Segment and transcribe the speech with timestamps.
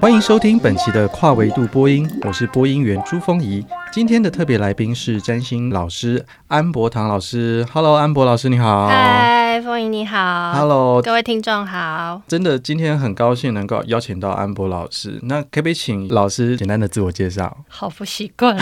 [0.00, 3.62] 欢迎收听本期的跨维度播音，我是播音员朱峰仪。
[3.98, 7.66] 今天的特别来宾是占星老师安博唐老师。
[7.72, 8.86] Hello，安博老师，你好。
[8.86, 10.52] 嗨，风影你好。
[10.52, 12.22] Hello，各位听众好。
[12.28, 15.18] 真的，今天很高兴能够邀请到安博老师。
[15.24, 17.64] 那可不可以请老师简单的自我介绍？
[17.66, 18.56] 好不习惯。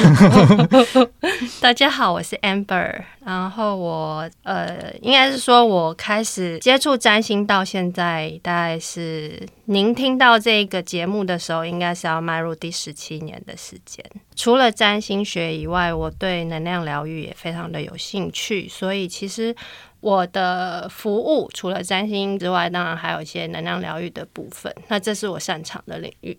[1.61, 3.03] 大家好，我是 Amber。
[3.27, 14.05] 然后我呃，应该是说我开始接触占星到现在，大概是您听到这个节目的时候，应该是要迈入第十七年的时间。
[14.37, 19.53] 除了占星学以外，我对能量疗愈也非常的有兴趣，所以其实
[19.99, 24.73] 我的服务除了占星之外，当然还有一些能量疗愈的部分。
[24.87, 26.39] 那这是我擅长的领域。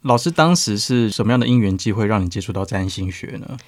[0.00, 3.58] 老师当时是什么样的因缘机会让你接触到占星学呢？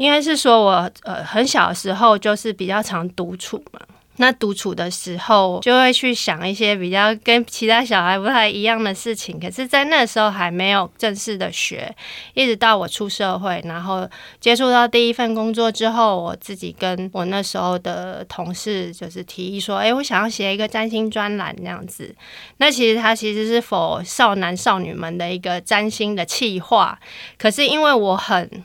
[0.00, 3.78] 应该是说我呃很小的时候就是比较常独处嘛。
[4.16, 9.38] 那独处的时候，就会去想一些比较跟其他小孩不太一样的事情。
[9.40, 11.94] 可是，在那时候还没有正式的学，
[12.34, 22.14] 一直到我出社会，然后接触到第一份工作之后，我自己跟我那时候的同事就是提议说：“哎，我想要写一个占星专栏这样子。”
[22.58, 26.98] 那其实它其实是 for 少男少女们的一个占星的企划。
[27.38, 28.64] 可是因为我很。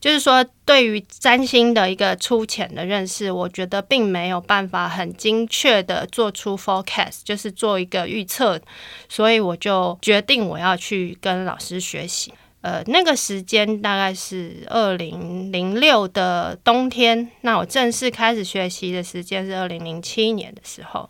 [0.00, 8.60] 就是说，对于占星的一个粗浅的认识，我觉得并没有办法很精确的做出 forecast，就是做一个预测，
[9.08, 12.32] 所以我就决定我要去跟老师学习。
[12.60, 21.08] 呃，那个时间大概是二零零六的冬天，那我正式开始学习的时间是二零零七年的时候。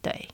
[0.00, 0.28] 对，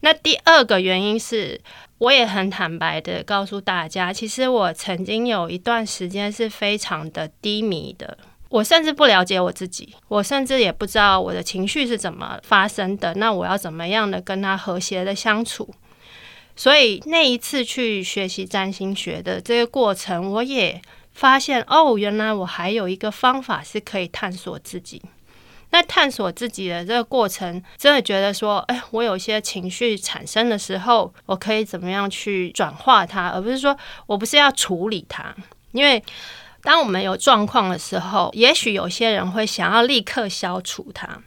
[0.00, 1.60] 那第二个原因是。
[2.00, 8.16] 我也很坦白的告诉大家，其实我曾经有一段时间是非常的低迷的，
[8.48, 15.68] 我甚至不了解我自己，我甚至也不知道我的情绪是怎么发生的，那我要怎么样的跟他和谐的相处？
[16.56, 20.80] 所以那一次去学习占星学的这个过程，我也
[21.12, 25.02] 发现哦，原来我还有一个方法是可以探索自己。
[25.70, 33.76] 那探索自己的这个过程，真的觉得说，哎，我有些情绪产生的时候，我可以怎么样去转化它，而不是说
[34.06, 35.34] 我不是要处理它，
[35.72, 36.02] 因为
[36.62, 41.22] 当我们有状况的时候，也许有些人会想要立刻消除它。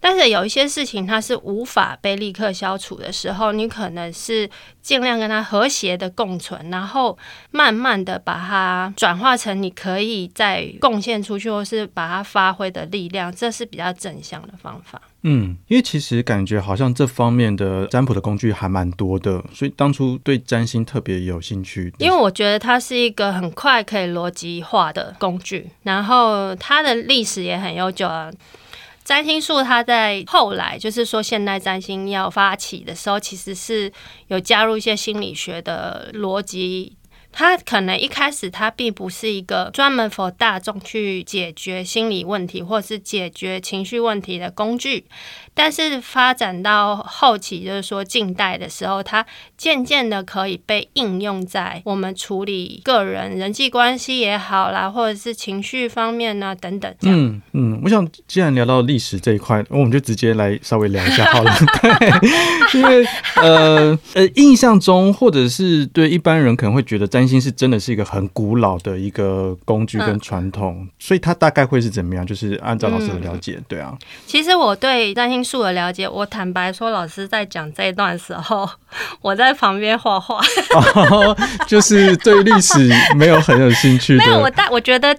[0.00, 4.48] 但是有一些事情它是无法被立刻消除的时候，你可能是
[4.82, 7.16] 尽量跟它和谐的共存，然后
[7.50, 15.00] 慢慢的把它转化成你可以再贡献出去，或是把它发挥的力量，这是比较正向的方法。
[15.26, 21.90] 嗯，因为其实感觉好像这方面的占卜的工具还蛮多的，所以当初对占星特别有兴趣。
[21.98, 28.30] 因为我觉得它是一个很快可以逻辑化的工具，然后它的历史也很悠久啊。
[29.04, 33.92] 占星术，它在后来就是说，现代占星要发起的时候，其实是
[34.28, 36.96] 有加入一些心理学的逻辑。
[37.36, 45.04] 它可能一开始它并不是一个专门 for 大众去解决心理问题或是解决情绪问题的工具。
[45.56, 49.24] 但是发展到后期，就是说近代的时候，它
[49.56, 56.92] 渐渐的可以被应用在我们处理个人人际关系也好啦，或者是情绪方面呢等等。
[57.02, 61.52] 嗯嗯，我想既然聊到历史这一块，我们就直接来稍微聊一下好了。
[61.80, 63.06] 对，因为
[63.36, 72.26] 呃呃，印象中或者是对一般人可能会觉得占星是真的是一个很古老的一个工具跟传统，嗯、所以它大概会是怎么样？
[72.26, 73.96] 就是按照老师的了解，嗯、对啊。
[74.26, 75.44] 其实我对占星。
[75.44, 78.66] 术的了解，我坦白说，老师在讲这一段时候，
[79.20, 80.40] 我在旁边画画，
[81.68, 84.16] 就是对历史没有很有兴趣。
[84.16, 85.14] 没有，我大我觉得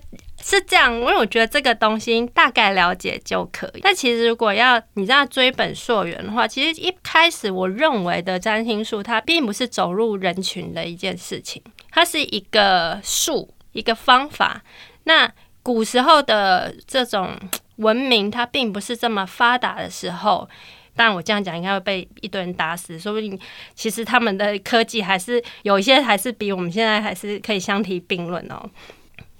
[0.47, 3.79] 是这样，因为我觉得这个东西大概了解就可以。
[3.81, 14.61] 但其实如果要你这样追本溯源的话，其实一开始我认为的占星术，它并不是走入人群的一件事情，它是一个术，一个方法。
[15.05, 15.27] 那
[15.63, 17.31] 古时候的这种。
[17.77, 20.47] 文明它并不是这么发达的时候，
[20.95, 22.97] 但我这样讲应该会被一堆人打死。
[22.97, 23.37] 说不定
[23.73, 28.65] 其实他们的科技还是有一些还是比我们现在还是可以相提并论哦。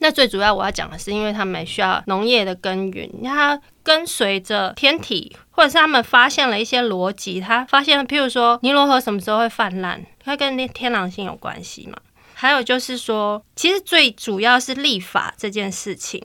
[0.06, 11.98] 那最主要我要讲的是，因为他们需要农业的耕耘，它跟随着天体，或者是他们发现了一些逻辑，他发现了，譬如说尼罗河什么时候会泛滥，它跟那天狼星有关系嘛？
[12.36, 16.24] 还有就是说，其实最主要是立法这件事情。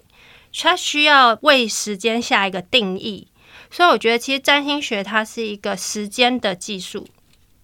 [0.52, 3.28] 它需要为时间下一个定义，
[3.70, 7.06] 所以我觉得其实占星学它是一个时间的技术。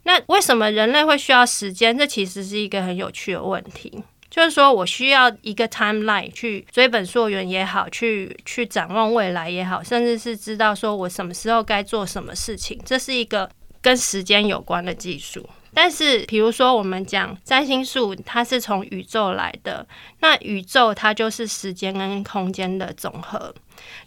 [0.04, 1.98] 那为什么人类会需要时间？
[1.98, 4.02] 这其实是一个很有趣的问题。
[4.37, 13.50] 就是说我需要一个 timeline 去追本溯源也好，去去展望未来也好，甚至是知道说我什么时候该做什么事情，这是一个
[13.81, 15.49] 跟时间有关的技术。
[15.73, 19.87] 但是，比如说我们讲占星术，它是从宇宙来的，
[20.21, 23.55] 那宇宙它就是时间跟空间的总和。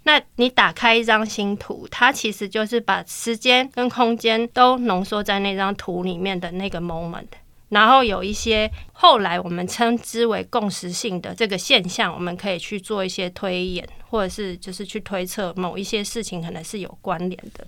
[0.03, 7.25] 那你打开一张星图，它其实就是把时间跟空间都浓缩在那张图里面的那个 moment。
[7.69, 17.65] 然后有一些后来我们称之为共识性的这个现象，我们可以去做一些推演，或者是就是去推测某一些事情可能是有关联的。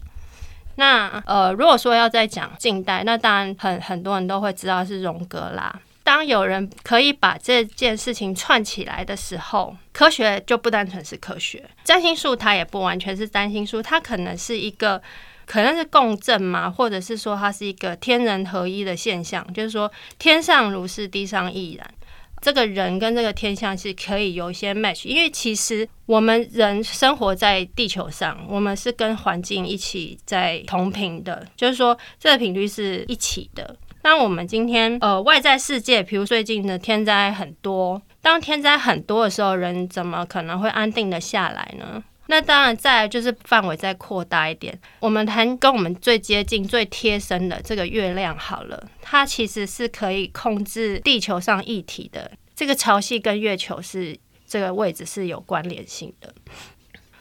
[0.75, 5.80] 那呃，如果说要再讲近代，那当然很很多人都会知道是荣格啦。
[6.03, 11.63] 当有人可以把这件事情串起来的时候，科学就不单纯是科学。
[11.83, 15.00] 占星术它也不完全是占星术，它可能是一个
[15.45, 21.93] 可能是共振嘛，或者是说它是一个天人合一的现象，就是说天上如是，地上亦然。
[22.41, 33.75] 这个人跟这个天象是可以有一些 match，因为其实我们人生活在地球上，我们是跟环境一起在同频的，就是说这个频率是一起的。
[34.01, 42.03] 那我们今天呃外在世界，比如最近的天灾很多，当天灾很多的时候，人怎么可能会安定的下来呢？
[42.31, 52.31] 那当然，再来就是范围再扩大一点，我们谈跟我们最接近、最贴身的这个月亮好了，它其实是可以控制地球上一体的。
[52.56, 54.18] 这个潮汐跟月球是
[54.48, 56.33] 这个位置是有关联性的，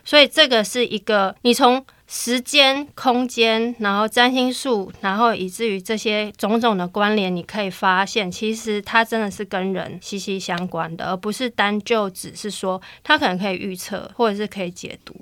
[0.05, 15.15] 所以这个是一个你从时间、空间，然后占星术，然后以至于这些种种的关联，你可以发现，其实它真的是跟人息息相关的，而不是单就只是说它可能可以预测，或者是可以解读。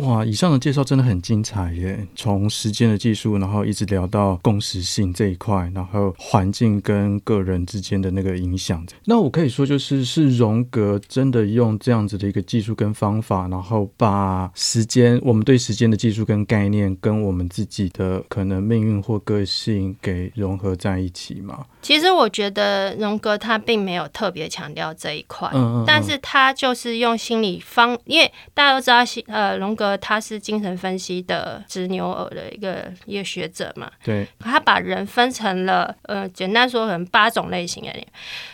[0.00, 2.06] 哇，以上的介绍真的很精彩耶！
[2.16, 8.84] 从时间的技术，然后一直聊到共识性这一块，然后环境跟个人之间的那个影响。
[9.04, 21.66] 那我可以说，就是是荣格真的用这样子的一个技术跟方法，然后把时间，我们对时间的技术跟概念，跟我们自己的可能命运或个性给融合在一起嘛。
[21.82, 29.89] 其实我觉得荣格他并没有特别强调这一块，嗯嗯嗯，但是他就是用心理方，因为大家都知道，呃，荣格。
[29.98, 33.90] 他是精神分析的执牛耳的一个一个学者嘛？
[34.02, 37.90] 对，他把人分成了呃，简单说可能八种类型的。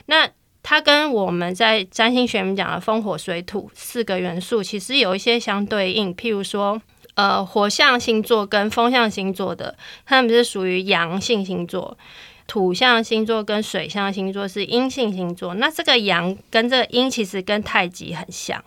[0.07, 0.29] 那
[0.63, 6.13] 他跟我们在占星学里面讲的风火水土四个元素，其实有一些相对应。
[6.15, 6.83] 譬如说，
[7.15, 11.97] 呃，火象星座跟风象星座的，他们是属于阳性星座；
[12.49, 15.55] 土象星座跟水象星座是阴性星座。
[15.55, 18.63] 那这个阳跟这个阴其实跟太极很像。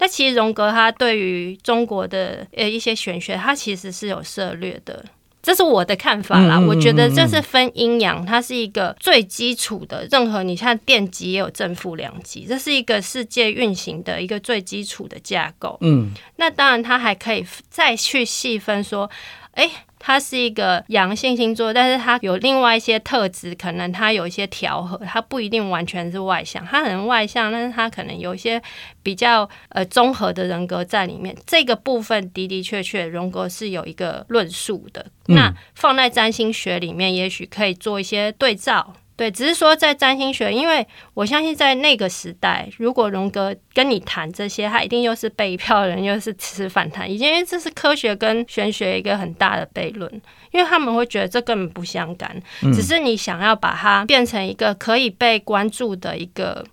[0.00, 5.04] 那其实荣格他对于中国的呃一些玄学，他其实是有涉略的，
[5.42, 6.58] 这是我的看法啦。
[6.58, 10.08] 我觉得这是分阴阳，它是一个最基础的。
[10.10, 15.76] 任何你像电极也有正负两极，这是一个世界运行的一个最基础的架构。
[15.82, 19.08] 嗯，那当然它还可以再去细分说，
[19.52, 19.70] 哎。
[20.02, 28.60] 他是一个阳性星座，但是他有另外一些特质，可能他有一些调和，他不一定完全是外向，他很外向，但是他可能有一些
[29.02, 31.36] 比较呃综合的人格在里面。
[31.46, 35.04] 这个部分的的确确，荣格是有一个论述的。
[35.26, 38.94] 那放在占星学里面，也许可以做一些对照。
[39.20, 50.10] 对，只是说在占星学，因为我相信在那个时代，如果荣格跟你谈这些，他一定又是被票人，又是持反弹，因为这是科学跟玄学一个很大的悖论，
[50.52, 52.34] 因为他们会觉得这根本不相干，
[52.72, 56.64] 只是你想要把它变成一个可以被关注的一个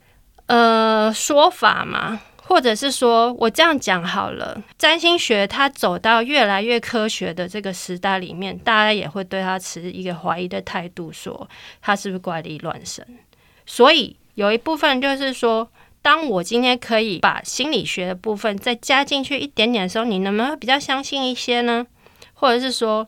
[0.46, 2.22] 呃说法嘛。
[2.48, 11.48] 或者是说，我这样讲好了，占星学它走到越来越科学的这个时代里面，大家也会对它持一个怀疑的态度，说
[11.82, 13.06] 它是不是怪力乱神。
[13.66, 15.70] 所以有一部分就是说，
[16.02, 21.86] 当我今天可以把心理学的部分再加进去一点点的时候，你能不能比较相信一些呢？
[22.34, 23.06] 或者是说，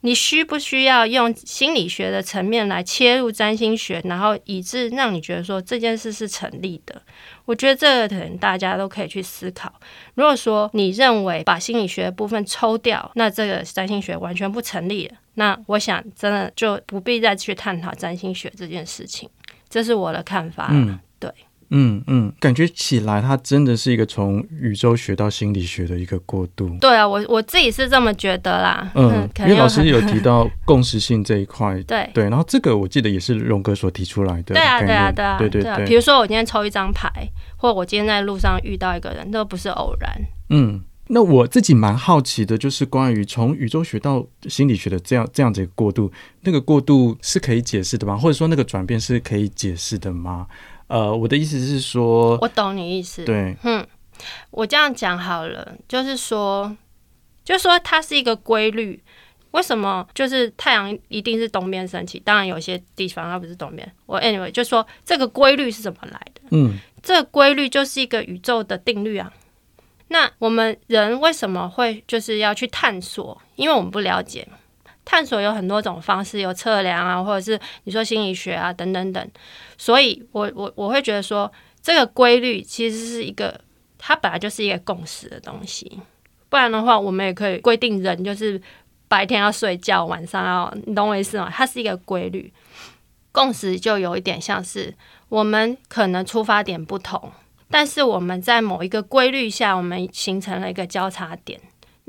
[0.00, 7.02] 你需不需要用心理学的层面来切入占星学，然后以致让你觉得说这件事是成立的？
[7.48, 9.72] 我觉得这个可能大家都可以去思考。
[10.16, 15.14] 如果说你认为把心理学的部分抽掉，那这个占星学完全不成立了。
[15.36, 19.26] 那我想真的就不必再去探讨占星学这件事情。
[19.70, 20.68] 这是我的看法。
[20.70, 21.32] 嗯，对。
[21.70, 26.68] 嗯嗯，感觉起来，它真的是一个从宇宙学到心理学的一个过渡。
[26.80, 28.90] 对啊，我我自己是这么觉得啦。
[28.94, 34.54] 嗯，因为老师有提 到共识性这一块， 对对，然后这个我记得也是荣哥所提出来的。
[34.54, 35.86] 对啊，对啊，对啊，对对对。
[35.86, 37.10] 比如说我今天抽一张牌，
[37.56, 40.10] 或我今天在路上遇到一个人，都不是偶然。
[40.48, 46.10] 嗯，那我自己蛮好奇的，就是关于从宇宙学到心理学的这样这样子一个过渡，
[46.42, 48.16] 那个过渡是可以解释的吗？
[48.16, 50.46] 或者说那个转变是可以解释的吗？
[50.88, 53.24] 呃，我的意思是说，我懂你意思。
[53.24, 53.86] 对，嗯，
[54.50, 56.76] 我这样讲好了，就是说，
[57.44, 59.02] 就是说它是一个规律。
[59.52, 62.20] 为什么就是太阳一定是东边升起？
[62.20, 63.90] 当然有些地方它不是东边。
[64.04, 66.42] 我 anyway 就说这个规律是怎么来的？
[66.50, 69.32] 嗯，这个规律就是一个宇宙的定律啊。
[70.08, 73.40] 那我们人为什么会就是要去探索？
[73.56, 74.46] 因为我们不了解。
[75.08, 79.30] 探索有很多种方式，有测量啊，或者是你说心理学啊，等等等。
[79.78, 81.50] 所以我我我会觉得说，
[81.80, 83.58] 这个规律其实是一个，
[83.96, 85.98] 它本来就是一个共识的东西。
[86.50, 88.60] 不然的话，我们也可以规定人就是。
[89.10, 91.50] 白天要睡觉，晚上要，你懂我意思吗？
[91.50, 92.52] 它是一个规律，
[93.32, 94.94] 共识就有一点像是
[95.30, 97.32] 我们可能出发点不同，
[97.70, 101.58] 但是我们在某一个规律下，我们形成了一个交叉点，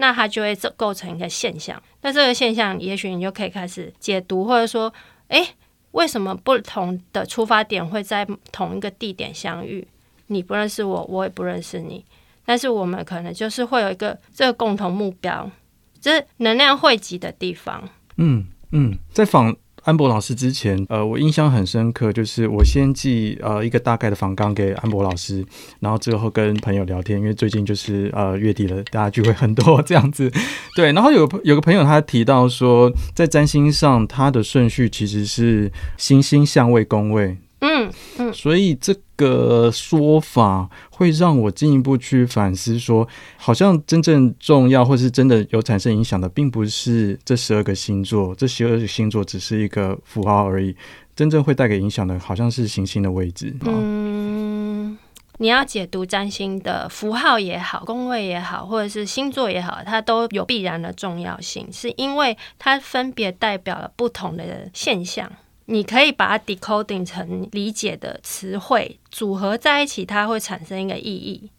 [0.01, 1.82] 那它就会构成一个现象。
[2.01, 4.91] 那这个现象，也许你就可以开始解读，或者说，
[5.27, 5.46] 诶，
[5.91, 9.86] 为什么不同的出发点会在同一个地点相遇？
[10.27, 12.06] 你不认识我，我也不认识你，
[12.46, 15.51] 但是我们可能就是会有一个这个共同目标。
[16.00, 17.89] 这是能量汇集的地方。
[18.15, 25.45] 嗯嗯，在访安博老师之前，呃，我印象很深刻，就是我先寄呃一个大概的访纲给安博老师，
[25.79, 30.31] 然后之后跟朋友聊天，因为最近就是呃月底了，大家聚会很多这样子。
[30.75, 37.38] 对，然后有有个朋友他提到说，在占星上，他的顺序其实是星星相位宫位。
[37.61, 50.73] 嗯嗯，所以这个说法会让我进一步去反思说，说好像真正重要或是真的有产生影响的，并不是这十二个星座，这十二个星座只是一个符号而已，
[51.15, 53.53] 真正会带给影响的，好像是行星的位置。
[53.65, 54.97] 嗯，
[55.39, 65.29] 你要解读占星的符号也好，宫位也好，或者是星座也好，它都有必然的重要性，是因为它分别代表了不同的现象。
[65.71, 71.51] 你可以把它 decoding 成理解的词汇组合在一起，它会产生一个意义。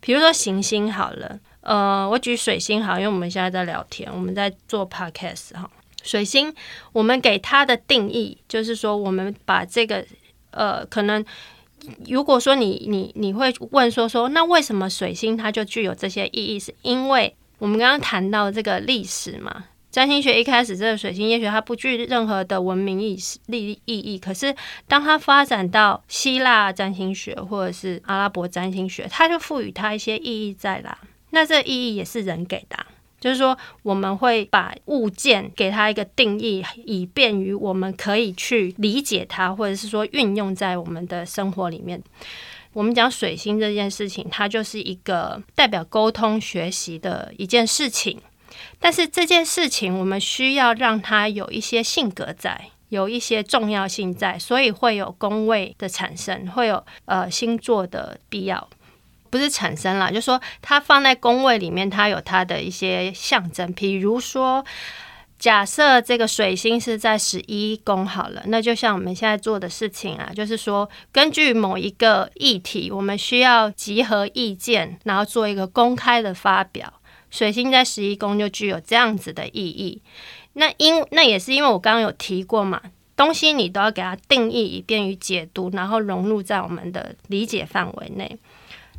[0.00, 5.68] 比如说行星好了，呃，我举水星好，因为我们现在在聊天，我们在做 podcast 哈。
[6.04, 6.54] 水星，
[6.92, 10.04] 我们给它的定义就是说，我们把这个
[10.52, 11.24] 呃，可能
[12.06, 16.60] 如果说你你你会问说说，那为什么水星它就具有这些意义？
[16.60, 19.64] 是因为我们刚刚谈到这个历史嘛。
[19.90, 24.18] 占星学一开始，这个水星也许它不具任何的文明意义、意义。
[24.18, 24.54] 可是，
[24.86, 30.98] 当它发展到希腊占星学或者是阿拉伯占星学，它就赋予它一些意义在啦。
[31.30, 32.76] 那这意义也是人给的，
[33.18, 42.02] 就是说我们会把物件给它一个定义，以便于我们可以去理解它，或者是说运用在我们的生活里面。
[42.74, 48.20] 我们讲水星这件事情，它就是一个代表沟通、学习的一件事情。
[48.78, 58.68] 但是这件事情，我们需要让它有一些性格在，有一些重要性在，所以会有宫位的产生，会有呃星座的必要，
[59.30, 63.72] 不是产生啦，就是说它放在宫位里面，它有它的一些象征。
[63.72, 64.64] 比如说，
[65.38, 76.92] 假设这个水星是在十一宫好了，那就像我们现在做的事情啊，就是说根据某一个议题，我们需要集合意见，然后做一个公开的发表。
[77.30, 80.00] 水星在十一宫就具有这样子的意义，
[80.54, 82.80] 那因那也是因为我刚刚有提过嘛，
[83.16, 88.38] 东西你都要给它定义，以便于解读，然后融入在我们的理解范围内。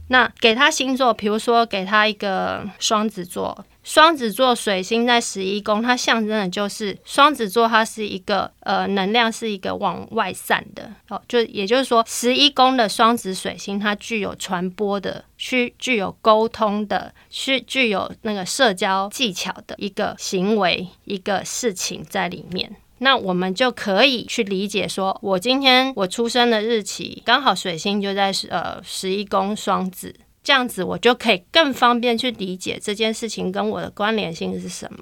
[0.10, 22.76] 那给他星座，比如说给他一个双子座，双子座水星在十一宫，它象征的就是双子座，它是一个呃能量是一个往外散的哦，就也就是说十一宫的双子水星，它具有传播的，需具有沟通的，需具有那个社交技巧的一个行为，一个事情在里面。
[23.00, 35.00] 那我们就可以去理解说，我今天我出生的日期刚好水星就在呃十一宫双子，这样子我就可以更方便去理解这件事情跟我的关联性是什么。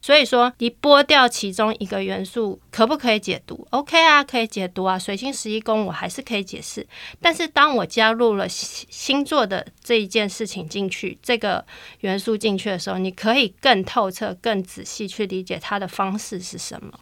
[0.00, 4.96] 所以说，你剥掉其中一个元素，可不可以解读？OK 啊，可以解读啊。
[4.96, 6.86] 水星十一宫我还是可以解释，
[7.20, 11.64] 但是当我加入了星座的这一件事情进去，这个
[12.00, 16.92] 元素进去的时候，你可以更透彻、更仔细去理解它的方式是什么。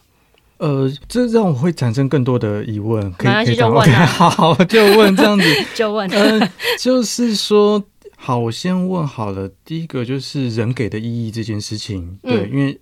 [0.59, 4.05] 呃，这让我会产生更多的疑问，可以可以就问、啊。
[4.05, 5.45] Okay, 好，就问这样子，
[5.75, 6.49] 就问，呃，
[6.79, 7.83] 就是说，
[8.19, 9.49] 好，我先问好了。
[9.63, 12.77] 第一个就是人给的意义这件事情，对，嗯、因为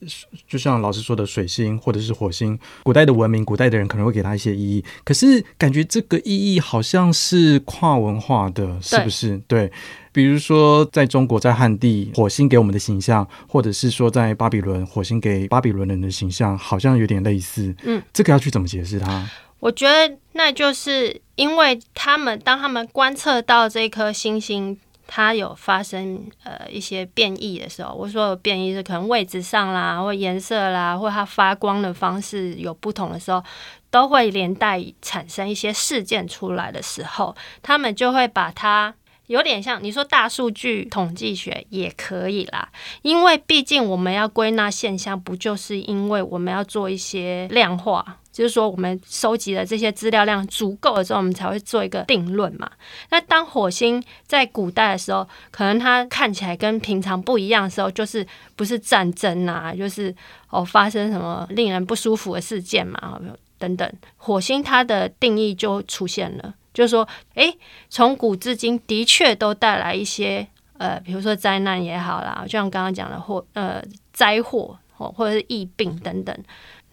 [0.47, 9.37] 就像老师说的，水星或者是火星，古代的文明，古代的人可能会给他一些意义，可是感觉这个意义好像是跨文化的，是不是？
[9.47, 9.67] 对。
[9.67, 9.71] 对
[10.15, 17.75] 比如说，在中国，在汉地，火星给我们的形象，或者是说在巴比伦，火星给巴比伦人的形象，好像有点类似。
[17.83, 19.29] 嗯，这个要去怎么解释它？
[19.59, 33.43] 我觉得那就是因为他们当他们观测到这颗星星它有发生呃一些变异的时候，我说的变异是可能位置上啦，或颜色啦，或它发光的方式有不同的时候，
[33.89, 38.93] 都会连带产生一些事件出来的时候，他们就会把它。
[39.27, 42.69] 有点像你说大数据统计学也可以啦，
[43.01, 52.69] 因为毕竟我们要归纳现象，不就是因为我们要做一些量化，就是说我们收集的这些资料量足够了之后，我们才会做一个定论嘛。
[53.09, 58.27] 那当火星在古代的时候，可能它看起来跟平常不一样的时候，就是
[58.57, 60.13] 不是战争啊，就是
[60.49, 63.17] 哦发生什么令人不舒服的事件嘛，
[63.57, 66.53] 等等，火星它的定义就出现了。
[66.73, 67.57] 就是说，诶，
[67.89, 70.45] 从古至今的确都带来一些
[70.77, 76.37] 呃，比如说灾难也好啦，就像刚刚讲的或呃灾祸或或者是疫病等等，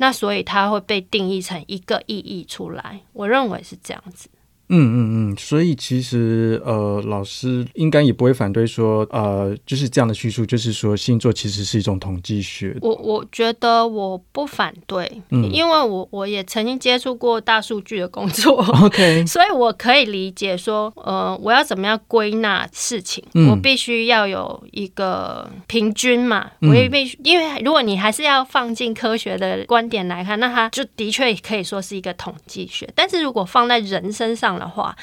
[0.02, 3.02] 那所以它会被定义成一个意义出来。
[3.12, 4.28] 我认为是这样子。
[4.74, 4.96] 嗯嗯
[5.32, 12.74] 嗯，所以其实呃，老师应该也不会反对说，呃，就是这样的叙述，就是说星座其实是一种统计学。
[12.80, 34.96] 我我觉得我不反对，嗯，因为我我也曾经接触过大数据的工作，OK， 所以我可以理解说，呃，我要怎么样归纳事情，嗯，我必须要有一个平均嘛，我也必须，因为如果你还是要放进科学的观点来看，那它就的确可以说是一个统计学，但是如果放在人身上，的话，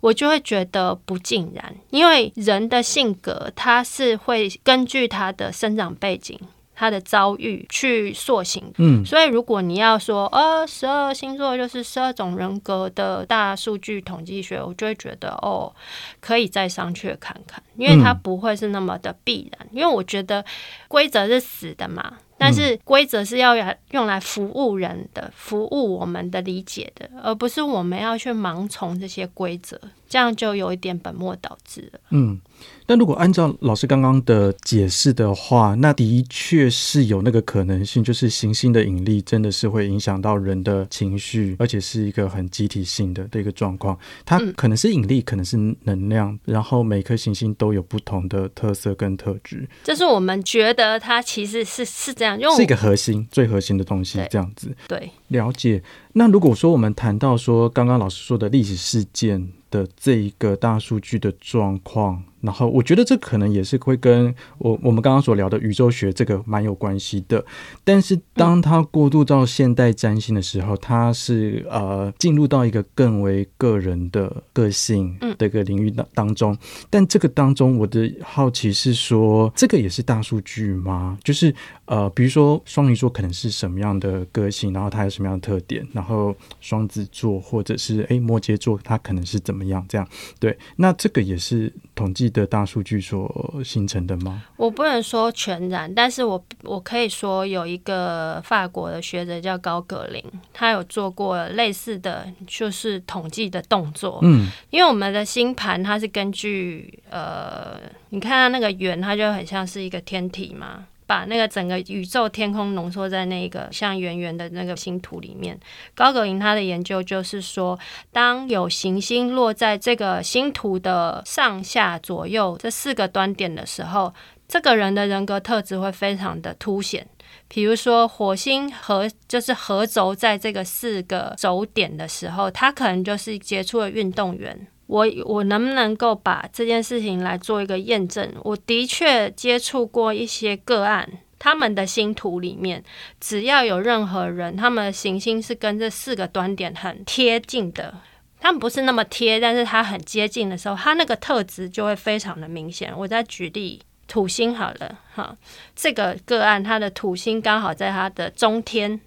[0.00, 6.38] 我就会觉得不尽然，因为人的性格，他是会根据他的生长背景、
[6.74, 8.72] 他的遭遇去塑形。
[8.78, 15.72] 嗯，所以如果你要说，呃，十二星座就是十二种人格的大数据统计学，我就会觉得，哦，
[16.20, 20.44] 可以再商榷看看，因为它不会是那么的必然，因为我觉得
[20.88, 22.18] 规则是死的嘛。
[22.38, 23.56] 但是规则是要
[23.90, 32.00] 用来服务人的，服务我们的理解的，而不是我们要去盲从这些规则，这样就有一点本末倒置了。
[32.10, 32.40] 嗯。
[32.88, 43.98] 但如果按照老师刚刚的解释的话，那的确是有那个可能性，就是行星的引力真的是会影响到人的情绪，而且是一个很集体性的的一个状况。
[44.24, 49.68] 它可能是引力，可能是能量，然后每颗行星都有不同的特色跟特质。
[49.82, 54.72] 这是我们觉得它其实是是这样，因为是一个核心，最核心的东西，这样子。
[54.86, 55.82] 对，了解。
[56.12, 62.22] 那如果说我们谈到说刚刚老师说的历史事件的这一个大数据的状况。
[62.40, 67.44] 然后我觉得这可能也是会跟我我们刚刚所聊的宇宙学这个蛮有关系的，
[67.84, 76.56] 但是当它过渡到现代占星的时候，它是呃进入到一个更为个人的个性的一个领域当当中。
[76.90, 81.18] 但这个当中，我的好奇是说，这个也是大数据吗？
[81.24, 81.54] 就是
[81.86, 89.84] 呃，比如说双鱼座可能是什么样的个性，然后它有什么样的特点，然后双子座或者是诶摩羯座，它可能是怎么样？
[89.88, 90.06] 这样
[90.38, 94.42] 对，那这个也是统计的大数据所形成的吗？
[94.56, 104.20] 我不能说全然，但是我我可以说有一个法国的学者叫高格林，他有做过类似的就是统计的动作。
[104.22, 107.80] 嗯，因为我们的星盘它是根据呃，
[108.10, 110.84] 你看它那个圆，它就很像是一个天体嘛。
[111.06, 115.58] 把那个整个宇宙天空浓缩在那个像圆圆的那个星图里面。
[115.94, 117.78] 高格林他的研究就是说，
[118.12, 124.12] 当有行星落在这个星图的上下左右这四个端点的时候，
[124.48, 127.06] 这个人的人格特质会非常的凸显。
[127.48, 134.66] 比如说，火星合就是合轴在这个四个轴点的时候，他可能就是杰出的运动员。
[134.86, 138.32] 我我能不能够把这件事情来做一个验证？
[138.42, 142.82] 我的确接触过一些个案，他们的星图里面，
[143.20, 147.92] 只要有任何人，他们的行星是跟这四个端点很贴近的，
[148.38, 152.92] 他们不是那么贴，但是它很接近的时候，他那个特质就会非常的明显。
[152.96, 155.36] 我再举例，土星好了，哈，
[155.74, 159.00] 这个个案，他的土星刚好在他的中天。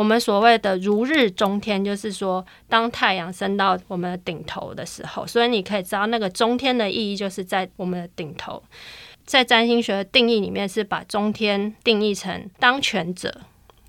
[0.00, 8.62] 我们所谓的如日中天，就是说，当太阳升到我们的顶头的时候，所以你可以知道，那个中天的意义就是在我们的顶头。
[9.26, 13.42] 在占星学的定义里面，是把中天定义成当权者，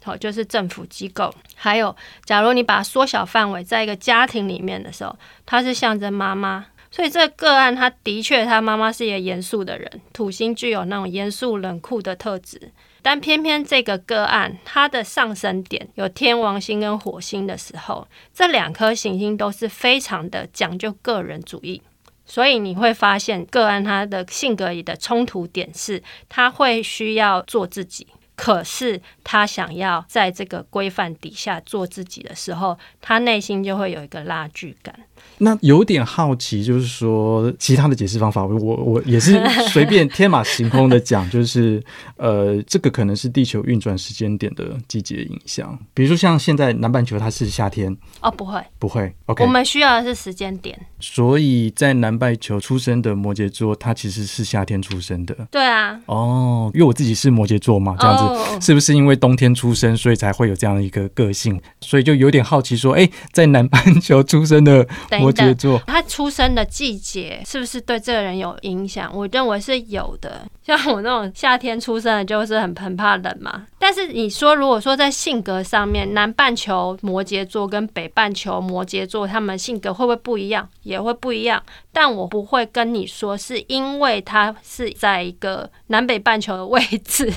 [0.03, 1.33] 好，就是政府机构。
[1.55, 1.95] 还有，
[2.25, 6.65] 假如你把它缩小范围，在一个家庭里面的时候，它是象征妈妈。
[6.91, 12.69] 所以这个个案，他的确，他妈妈是一个严肃的人，土星具有那种严肃冷酷的特质。
[13.01, 21.81] 但偏偏这个个案，它的上升点有天王星跟火星的时候，这两颗行星都是非常的讲究个人主义，
[22.25, 28.07] 所以你会发现个案他的性格里的冲突点是，他会需要做自己。
[28.41, 34.95] 可是他想要在这个规范底下做自己的时候，他内心就会有一个拉锯感。
[35.37, 41.79] 那有点好奇，就是说其他的解释方法，我我也是随便天马行空的讲，就是
[42.17, 45.77] 呃，这个可能是地球运转时间点的季节影响。
[45.93, 50.75] 比如说像现在南半球它是夏天哦，不会不会，OK，我们需要的是时间点。
[50.99, 55.35] 所以在南半球出生的摩羯座，它其实是夏天出生的。
[55.51, 61.61] 对啊，哦，因为我自己是摩羯座嘛，这样子、哦、是不是因为冬天出生，所以才会有这样的一个个性？
[61.81, 64.87] 所以就有点好奇说，哎，在南半球出生的
[65.19, 69.11] 摩羯羯座，他出生的季节是不是对这个人有影响？
[69.13, 70.45] 我认为是有的。
[70.63, 73.65] 像我那种夏天出生的，就是很很怕冷嘛。
[73.79, 80.69] 但是你说，如果说在性格上面，南半球摩羯座跟北半球摩羯座，他们性格会不会不一样？
[80.83, 81.61] 也会不一样。
[81.91, 87.33] 但我不会跟你说，是因为他是在一个南北半球的位置。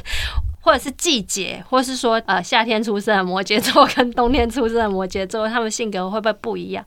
[0.64, 6.82] 或者是季节，或是说呃夏天出生的摩羯座跟冬天出生的摩羯座，他们性格会不会不一样？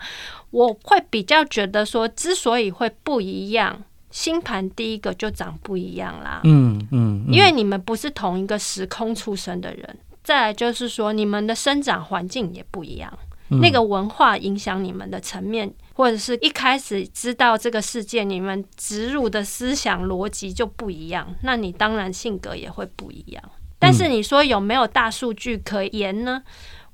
[0.49, 6.41] 我会比较觉得说，之所以会不一样，星盘第一个就长不一样啦。
[6.43, 13.13] 嗯嗯，嗯，因为你们不是同一个时空出生的人，再来就是说你们的生长环境也不一样，
[13.51, 23.43] 嗯、那个文化影响你们的层面，或者是一开始知道这个世界，你们植入的思想逻辑就不一样，那你当然性格也会不一样。
[23.79, 26.41] 但是你说有没有大数据可言呢？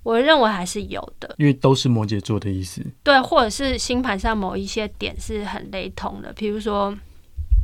[0.04, 2.86] 我认为还是有的，因为都是摩羯座的意思。
[3.04, 6.93] 对，或者是星盘上某一些点是很雷同的，比如说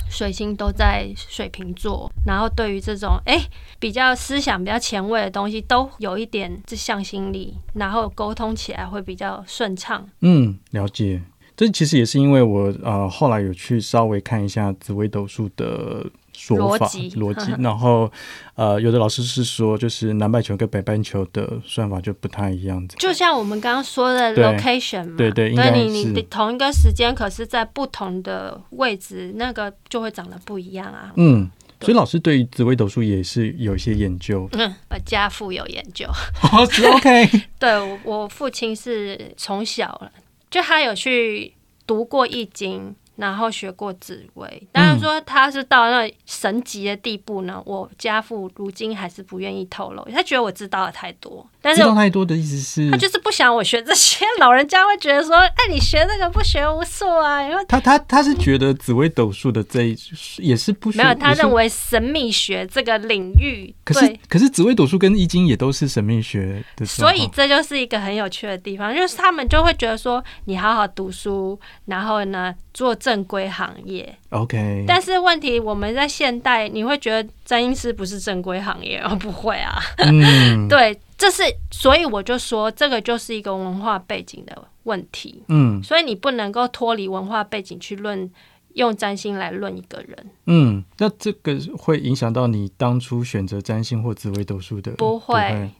[0.10, 10.08] 水星都在水瓶座，然后对于这种哎、欸、比较思想比较前卫的东西，都有一点这向心力，然后沟通起来会比较顺畅。
[10.22, 11.22] 嗯，了解。
[11.58, 16.10] 这其实也是因为我呃后来有去稍微看一下紫微斗数的。
[16.58, 18.12] 说法逻辑，逻辑， 然后，
[18.56, 22.86] 呃，有的老师是说，就是南半球跟北半球的算法就不太一样。
[22.98, 31.12] 就像我们刚刚说的 location 嘛，对对，对，你你同一个时间，可是在不同的位置，那个就会长得不一样啊。
[31.16, 31.50] 嗯，
[31.82, 34.48] 所以老师对于紫微斗数也是有一些研究。
[34.54, 36.08] 嗯，我家父有研究。
[36.52, 37.30] 哦，OK。
[37.60, 40.12] 对，我我父亲是从小了，
[40.50, 41.54] 就他有去
[41.86, 42.96] 读过易经。
[43.20, 47.56] 然后学过紫薇，当然说他是到那神级的地步呢。
[47.58, 51.46] 嗯、我家父如今还是不愿意透露，他觉得我知道的太多。
[51.62, 54.26] 但是知道太多的意思是，他就是不想我学这些。
[54.40, 57.42] 老人家会觉得说，哎，你学这个不学无术啊。
[57.42, 59.98] 然后他他他是觉得紫薇斗数的这一
[60.38, 74.16] 也是不没有，他认为神秘学这个领域，可是可是紫薇斗数跟易经也都是神秘学的，所以这就是一个很有趣的地方，就是他们就会觉得说，你好好读书，然后呢做正规行业。
[74.30, 79.16] OK，但是问题我们在现代，你会觉得占星师不是正规行业 哦？
[79.16, 81.00] 不会啊，嗯、 对。
[81.18, 85.44] 这是，所以我就说，这个就是一个文化背景的问题。
[85.50, 88.32] 嗯，所以你不能够脱离文化背景去论，
[88.76, 90.18] 用占星来论一个人。
[90.46, 94.94] 嗯，那这个会影响到你当初选择占星或紫微斗数的？
[94.94, 95.36] 不会，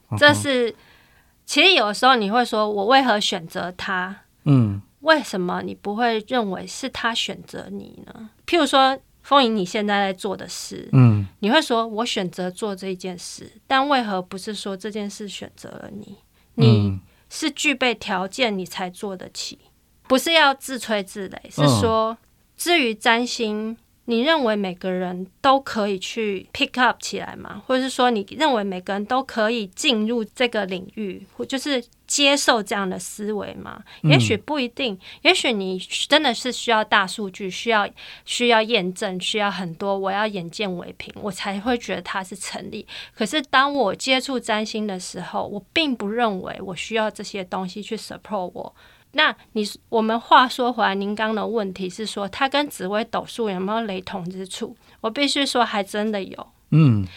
[0.10, 0.76] 不会，这是
[1.46, 4.14] 其实有的时候你会说，我为何选择他？
[4.44, 8.30] 嗯，为什么你不会认为是他选择你呢？
[8.46, 9.00] 譬如说。
[9.22, 16.18] 丰盈，你现在在做的事，嗯，你会说，我选择做这件事，但为何不是说这件事选择了你？
[16.56, 19.60] 你是具备条件，你才做得起，
[20.08, 22.18] 不是要自吹自擂，是说，
[22.58, 23.78] 至于占星。
[24.10, 27.62] 你认为每个人都可以去 pick up 起来吗？
[27.68, 33.84] 或者是说，你认为每个人都可以进入这个领域，或就是接受这样的思维吗？
[34.02, 37.88] 嗯、也许不一定，也许你真的是需要大数据，需要
[38.26, 42.88] 需要验证，需要很多，我要眼见为凭，我才会觉得它是成立。
[43.14, 48.76] 可是当我接触占星的时候，我并不认为我需要这些东西去 support 我。
[49.14, 54.76] 那你我们话说回来，您刚的问题是说，它跟紫微斗数有没有雷同之处？
[55.02, 56.48] 我必须说，还真的有。
[56.72, 57.08] 嗯，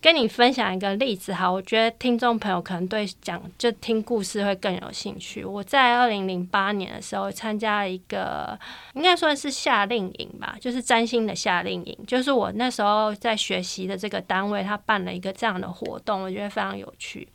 [0.00, 5.44] 跟你分享一个例子哈，我觉得听众朋友可能对讲就听故事会更有兴趣。
[5.44, 8.56] 我在二零零八年的时候参加了一个，
[8.94, 17.26] 应该算是夏令营吧，就是占星的夏令营，就是我那时候在学习的这个单位，他办了一个这样的活动，我觉得非常有趣。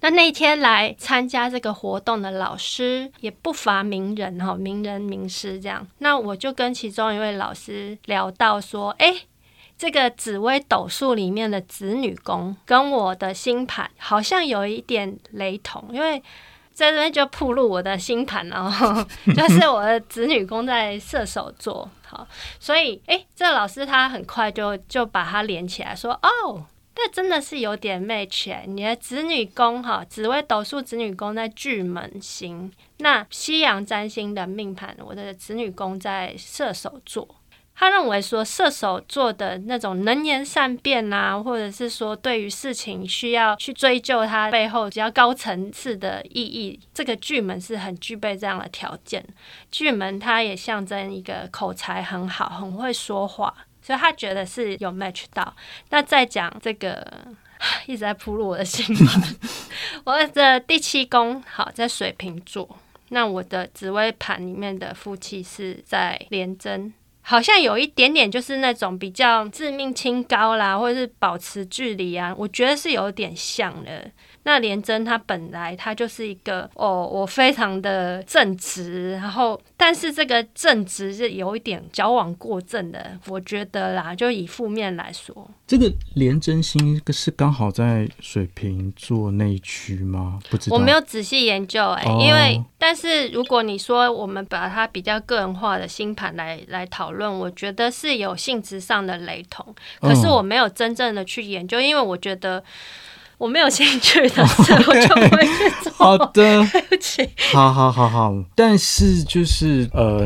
[0.00, 5.86] 那那天来参加这个活动的老师也不乏名人哈，名人名师这样。
[5.98, 9.14] 那我就跟其中一位老师聊到说，哎、
[9.78, 16.22] 这个紫微斗数里面的子女宫跟我的星盘好像有一点雷同，因为
[16.72, 21.88] 在这边就铺露我的星盘哦， 就是我的子女宫在射手座。
[22.06, 22.26] 好，
[22.60, 26.66] 所以哎、这个老师他很快就就把它连起来说，哦。
[26.94, 37.28] 但真的是有点 match 哎、欸，你的子女宫哈，紫微斗数子女宫在巨门星，那西洋占星的命盘，我的子女宫在射手座。
[37.76, 49.26] 他认为说射手座的那种能言善辩啊，或者是说对于事情需要去追究它背后比较高层次的意义，这个巨门是很具备这样的条件。
[49.72, 53.52] 巨门它也象征一个口才很好，很会说话。
[53.84, 55.54] 所以他觉得是有 match 到。
[55.90, 57.06] 那再讲这个，
[57.86, 58.96] 一直在铺路我的心，
[60.04, 62.78] 我的第七宫好在水瓶座。
[63.10, 74.10] 那我的紫微盘里面的夫妻是在廉贞，好像有一点点就是那种比较致命清高啦，或者是保持距离啊，我觉得是有点像的。
[74.44, 90.38] 那廉贞他本来他就是一个哦，我非常的正直，然后但是这个正直是有一点矫枉过正的，我觉得啦，就以负面来说，这个廉贞星是刚好在水瓶座那一区吗？
[90.50, 102.62] 不知道，我没有仔细研究哎、欸，哦、因为但是如果你说我们把它比较个人化的星盘来来讨论，我觉得是有性质上的雷同，可是我没有真正的去研究，嗯、因为我觉得。
[103.44, 105.92] 我没有兴趣的事，我就不会去做。
[105.92, 107.28] 好的，对不起。
[107.52, 110.24] 好好好好，但是就是呃，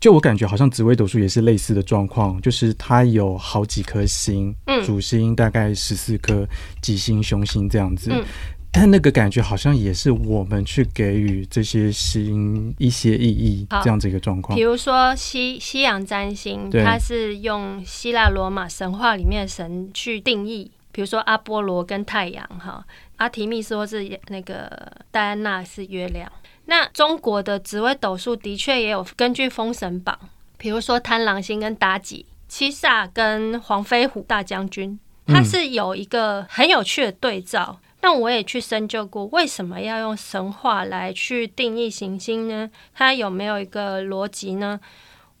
[0.00, 6.44] 就我感觉好像紫微斗数也是类似的状况，就是它有好几颗星，嗯，主星大概十四颗，
[6.80, 8.10] 吉星、凶星这样子。
[8.12, 8.24] 嗯，
[8.72, 14.58] 但那个感觉好像也是我们去给予这些星一些意义，这样子一个状况。
[14.58, 20.72] 比如说西西洋占星，它是用希腊罗马神话里面的神去定义。
[20.92, 22.84] 比如说阿波罗跟太阳哈，
[23.16, 24.70] 阿提密斯或是那个
[25.10, 26.30] 戴安娜是月亮。
[26.66, 30.16] 那中国的紫微斗数的确也有根据封神榜，
[30.56, 37.80] 比如说贪狼星跟妲己，七煞跟黄飞虎大将军，它是有一个很有趣的对照。
[38.02, 42.70] 那、嗯、我也去深究过，为什么要用神话来去定义行星呢？
[42.94, 44.78] 它有没有一个逻辑呢？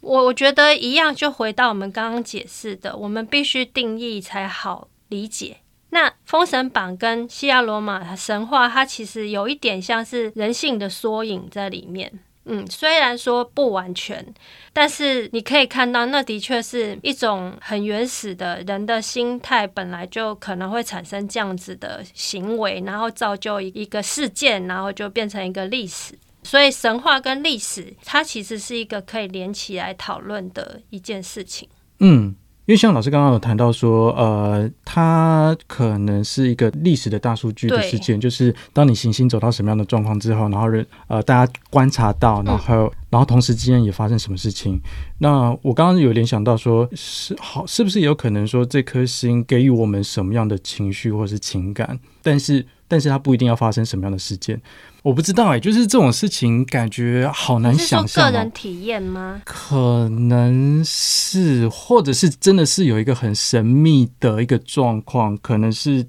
[0.00, 4.88] 我我觉得一样，就回到我们刚刚解释的，我们必须定义才好。
[5.12, 5.58] 理解。
[5.90, 12.10] 那《封神榜》跟希腊罗马神话，它其实有一点像是人性的缩影在里面。
[12.46, 14.34] 嗯，虽然说不完全，
[14.72, 26.18] 但是你可以看到，那的确是一种很原始的人的心态，本来就可能会产生这样子的行为，然后造就一个事件，然后就变成一个历史。
[26.42, 31.68] 所以神话跟历史，它其实是一个可以连起来讨论的一件事情。
[32.00, 32.34] 嗯。
[32.64, 44.80] 因为像老师刚刚有谈到说，呃，它可能是一个历史的大数据的事件，就是当你行星走到什么样的状况之后，然后人呃大家观察到，然后、嗯、然后同时之间也发生什么事情。
[45.18, 54.60] 那我刚刚有联想到说，是好是不是有可能说这颗星给予我们什么样的情绪或是情感，但是但是它不一定要发生什么样的事件。
[55.02, 58.30] 我不知道哎、欸，就是这种事情感觉好难想象、喔。
[58.30, 59.42] 个人体验吗？
[59.44, 66.06] 可能是，或者是真的是有一个很神秘的一个状况，可能是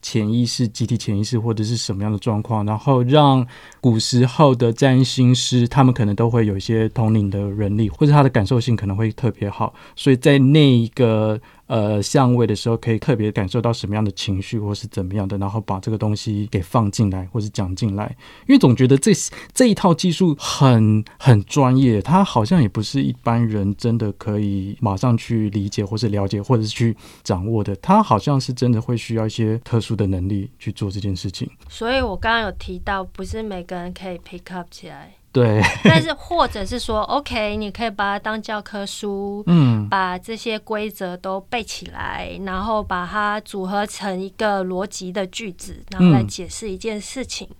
[0.00, 3.46] 潜意识、集体潜意识，或者是什么样的状况，然后让
[3.80, 11.38] 古时候的占星师他们可能都会有一些统领的能力，或者他的感受性可能会特别好，所以在那一个。
[11.66, 18.14] 呃，相位的时候可以特别感受到什么样的情绪，或是怎么样的，然后把这个东西给放进来，或是讲进来。
[18.46, 19.12] 因为总觉得这
[19.52, 27.74] 这一套技术很很专业，它好像也不是一般人真的可以马上去理解，或是了解，或者是去掌握的。
[27.76, 31.50] 它好像是真的会需要一些特殊的能力去做这件事情。
[31.68, 35.14] 所以我刚刚有提到，不是每个人可以 pick up 起来。
[35.34, 47.48] 对， 但是或者是说，OK，你可以把它当教科书，嗯，把这些规则都背起来，然后把它组合成一个逻辑的句子，然后来解释一件事情。
[47.50, 47.56] 嗯，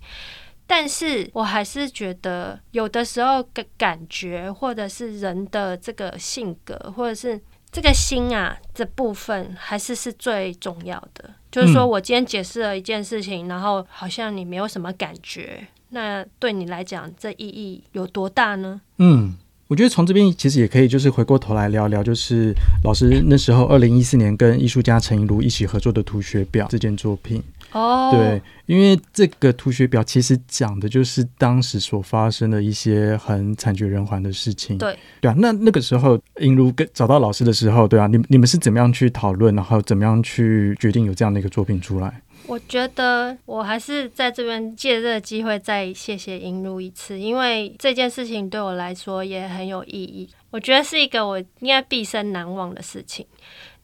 [0.69, 7.41] 但是我还是觉得，有的时候感感觉，或者是人的这个性格，或者是
[7.73, 11.29] 这个心啊，这部分还是是最重要的。
[11.51, 15.67] 就是说我今天解释了一件事情，然后好像你没有什么感觉。
[15.95, 18.81] 那对你来讲，这意义有多大呢？
[18.99, 19.33] 嗯，
[19.69, 22.53] 我觉得从这边其实也可以，就是回过头来聊聊，就是
[22.83, 27.41] 老师那时候二零一四年跟艺术家陈怡如一起合作的《图学表》这件作品。
[27.75, 34.79] 哦，对，因为这个图学表其实讲的就是当时所发生的一些很惨绝人寰的事情。
[34.79, 35.35] 对，对啊。
[35.37, 42.23] 那那个时候，怡如跟找到老师的时候，对啊，你你们是怎么样去讨论，然后怎么样去决定有这样的一个作品出来？
[42.47, 50.29] 我觉得我还是在这边借这个机会再谢谢银如一次，因为这件事情对我来说也很有意义。
[50.51, 53.27] 我觉得是一个我应该毕生难忘的事情。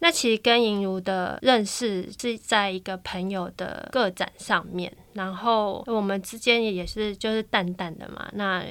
[0.00, 8.28] 那其实跟莹如的认识是在一个朋友的个展上面，然后我们之间也是就是淡淡的嘛。
[8.34, 8.64] 那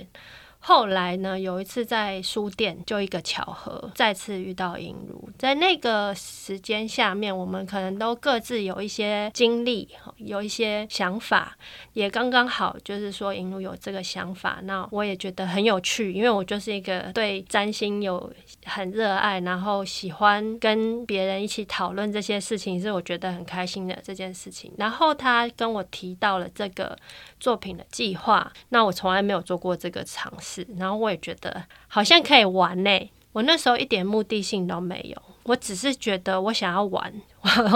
[0.62, 5.30] 后来呢，有一次在书店，就一个巧合，再次遇到银如。
[5.38, 11.58] 在那个时间下面，我们可能都各自有一些经历，有一些想法，
[11.93, 18.32] 也刚刚好，就是说银如有这个想法，那我也觉得很有趣，因为我就是一个对占星有
[18.65, 24.74] 很热爱，然后喜欢跟别人一起讨论这些事情，是我觉得很开心的这件事情。
[24.78, 26.98] 然后他跟我提到了这个
[27.39, 30.48] 作品的计划，那我从来没有做过这个尝试。
[30.77, 33.12] 然后我也觉得好像可以玩呢。
[33.31, 37.13] 我那时候一点目的性都没有，我只是觉得我想要玩，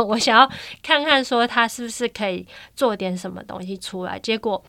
[0.08, 0.50] 我 想要
[0.82, 4.18] 看看说他是不是可以做点什么东西出来。
[4.18, 4.62] 结果，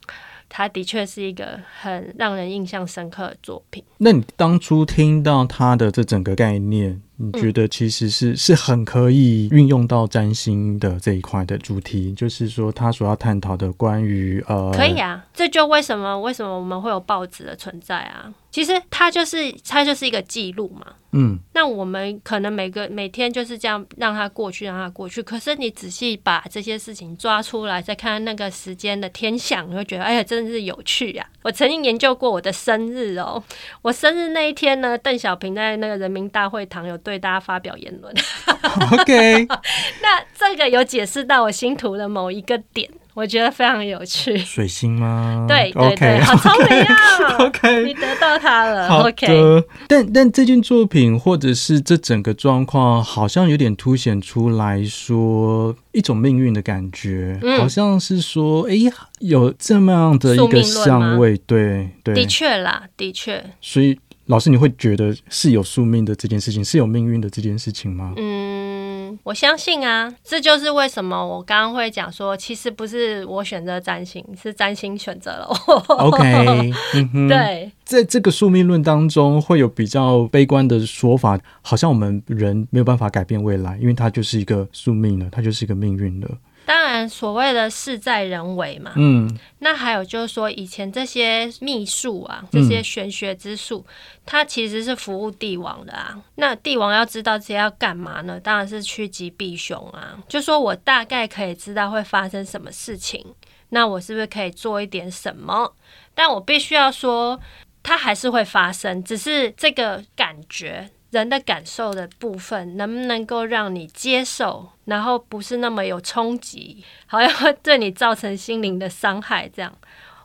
[0.49, 3.83] 他的确是一个很让人印象深刻的作品。
[3.97, 18.33] 那你当初听到他的这整个概念，你觉得其实是、嗯、是很可以运用到占星的这一块的主题，就是说他所要探讨的关于呃，可以啊，这就为什么为什么我们会有报纸的存在啊？
[18.51, 20.87] 其实它就是它就是一个记录嘛。
[21.17, 25.23] 嗯，那我们可能每个每天就是这样让它过去，让它过去。
[25.23, 31.43] 可是你仔细把这些事情抓出来，再看那个时间的天象，你会觉得哎呀，真的是有趣呀、啊！
[31.43, 33.43] 我曾经研究过我的生日哦，
[33.83, 38.13] 我生日那一天呢，邓小平在那个人民大会堂有对大家发表言论。
[38.91, 39.47] OK，
[40.03, 42.91] 那这个有解释到我星图的某一个点。
[43.13, 45.47] 我觉得非常有趣，水星吗？
[45.49, 48.89] 对对对，okay, 好聪明啊！OK， 你得到它了。
[49.05, 49.65] ，OK。
[49.87, 58.75] 但但这件作品或者是这整个状况，好像有点凸显出来说一种命运的感觉，嗯、好像是说，哎，
[59.21, 63.41] 有这么样的一个相位，对对，的确啦，的确。
[63.61, 68.13] 所以老师，你会觉得是有宿命的这件事情，是有命运的这件事情吗？
[68.17, 68.85] 嗯。
[69.23, 75.95] 我相信啊，这就是为什么我刚刚会讲说，其实不是我选择占星，是占星选择了我。
[75.95, 76.73] OK，
[77.15, 86.29] 嗯、对，在这个宿命论当中，会有比较悲观的说法，好像我们人没有办法改变未来，因为它就是一个宿命了，它就是一个命运了。
[86.67, 88.93] 当然，所谓的事在人为嘛。
[88.97, 96.19] 嗯，那还有就是说，以前这些秘术啊，这些玄学之术，嗯、它其实是服务帝王的啊。
[96.37, 98.41] 那帝王要知道这些要干嘛呢？
[98.41, 100.19] 当然是趋吉避凶啊。
[100.29, 103.35] 就说我大概可以知道会发生什么事情，
[103.69, 105.75] 那我是不是可以做一点什么？
[106.15, 107.39] 但我必须要说，
[107.83, 110.91] 它还是会发生，只是这个感觉。
[111.15, 119.49] 人的感受的部分，能不能够让你接受，然后不是那么有冲击，好像会对你造成心灵的伤害？
[119.49, 119.73] 这样，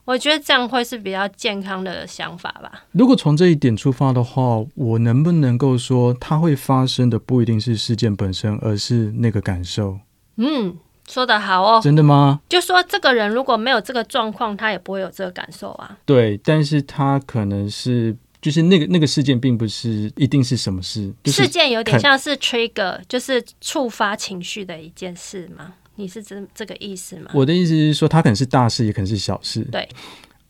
[0.06, 2.86] 我觉得这样会是比较健康的想法吧。
[2.93, 9.99] 如果从这一点出发的话，我能不能够说，它会发生的不一定是事件本身，而是那个感受？
[10.38, 10.75] 嗯，
[11.08, 11.80] 说得好哦。
[11.84, 12.41] 真的吗？
[12.49, 15.95] 就说这个人如果没有这个状况，他也不会有这个感受啊。
[16.06, 18.17] 对，但是他可能是。
[18.41, 21.13] 就是那个那个事件，并不是一定是什么事。
[21.23, 25.73] 就是、事件有点像是 trigger，就是触发情绪的一件事吗？
[25.95, 27.32] 你是这这个意思吗？
[27.34, 29.62] 我的意思是说，它可能是大事，也可能是小事。
[29.71, 29.88] 对，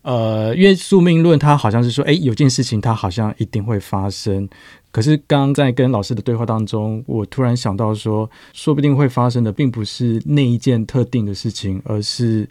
[0.02, 4.48] 呃，因为宿命论，它好像是说，哎，有件事情它好像一定会发生。
[4.92, 12.48] 可是刚刚在跟老师的对话当中，我突然想到说，说不定会发生的，并不是那一件特定的事情，而是。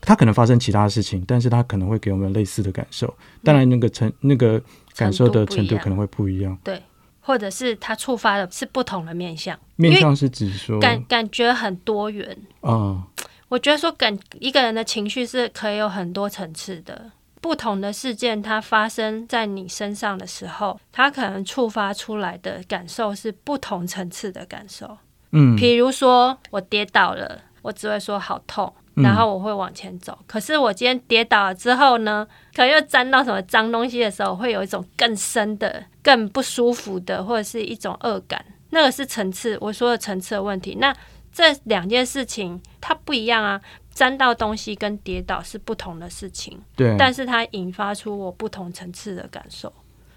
[0.00, 3.12] 它可能发生其他事情，但是它可能会给我们类似的感受。
[3.42, 4.60] 当然，那个程、嗯、那个
[4.96, 6.56] 感受的程度可能会不一样。
[6.64, 6.82] 对，
[7.20, 9.58] 或者是它触发的是不同的面相。
[9.76, 12.36] 面相是指说感感觉很多元。
[12.62, 13.02] 嗯，
[13.48, 17.10] 我觉得说感一个人的情绪是可以有很多层次的。
[17.40, 24.98] 不同的事件它发生在你身上的时候，它可能触发出来的感受是不同层次的感受。
[25.30, 28.72] 嗯，比如说我跌倒了，我只会说好痛。
[29.02, 38.44] 然后我会往前走，嗯、可是我今天跌倒了之后呢，可能又沾到什么脏东西的时候，会有一种更深的、更不舒服的，或者是一种恶感。
[38.70, 40.76] 那个是层次，我说的层次的问题。
[40.80, 40.94] 那
[41.32, 43.60] 这两件事情它不一样啊，
[43.94, 46.58] 沾到东西跟跌倒是不同的事情。
[46.76, 49.72] 对，但是它引发出我不同层次的感受。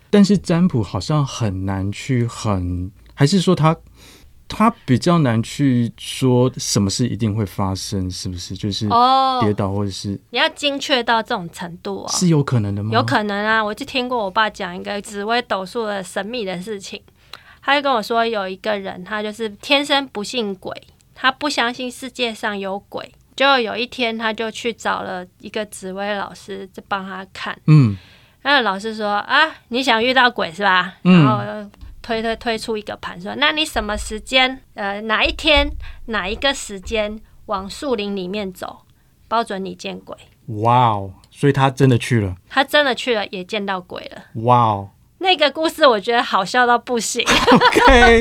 [0.09, 3.75] 但是占卜好像很难去很，还是说它？
[4.53, 8.53] 他比较难去说什么事一定会发生，是不是？
[8.53, 8.85] 就是
[9.41, 12.11] 跌倒或者是、哦、你要精确到这种程度啊、哦？
[12.11, 12.91] 是有可能的吗？
[12.93, 13.63] 有可能啊！
[13.63, 17.01] 我就听过我爸讲一个紫薇斗数的神秘的事情，
[17.61, 20.75] 他就跟我说，有一个人他就是天生不信鬼，
[21.15, 27.57] 他不相信世界上有鬼，就有一天他就去找了一个紫薇老师，就帮他看。
[27.67, 27.97] 嗯，
[28.41, 30.95] 然后老师说啊，你想遇到鬼是吧？
[31.03, 31.69] 然后
[32.11, 34.61] 推推推出一个盘，说那你什么时间？
[34.73, 35.71] 呃，哪一天
[36.07, 38.81] 哪一个时间往树林里面走，
[39.29, 40.13] 包准你见鬼。
[40.61, 41.13] 哇哦！
[41.29, 44.23] 所以他真的去了，他真的去了，也见到鬼了。
[44.43, 44.89] 哇哦！
[45.19, 47.23] 那个故事我觉得好笑到不行。
[47.23, 48.19] OK，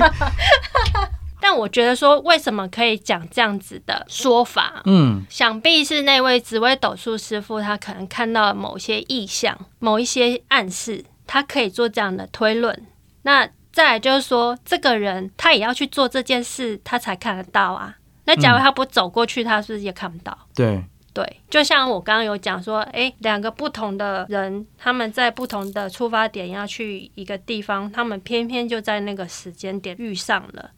[1.41, 4.83] 但我觉得说，为什么可以讲这样子的说法？
[4.85, 12.87] 嗯，想必是那位紫薇斗数师傅，他可能看到了某些意象、某一些暗示，他可以做这样的推论。
[13.23, 17.97] 那再来就是说，这个人他也要去做这件事，他才看得到啊。
[18.25, 20.37] 那假如他不走过去，他是不是也看不到？
[20.55, 20.85] 对。
[21.13, 30.71] 对，就像我刚刚有讲说，诶，两个不同的人，他们在不同的出发点要去一个地方，他们偏偏就在那个时间点遇上了，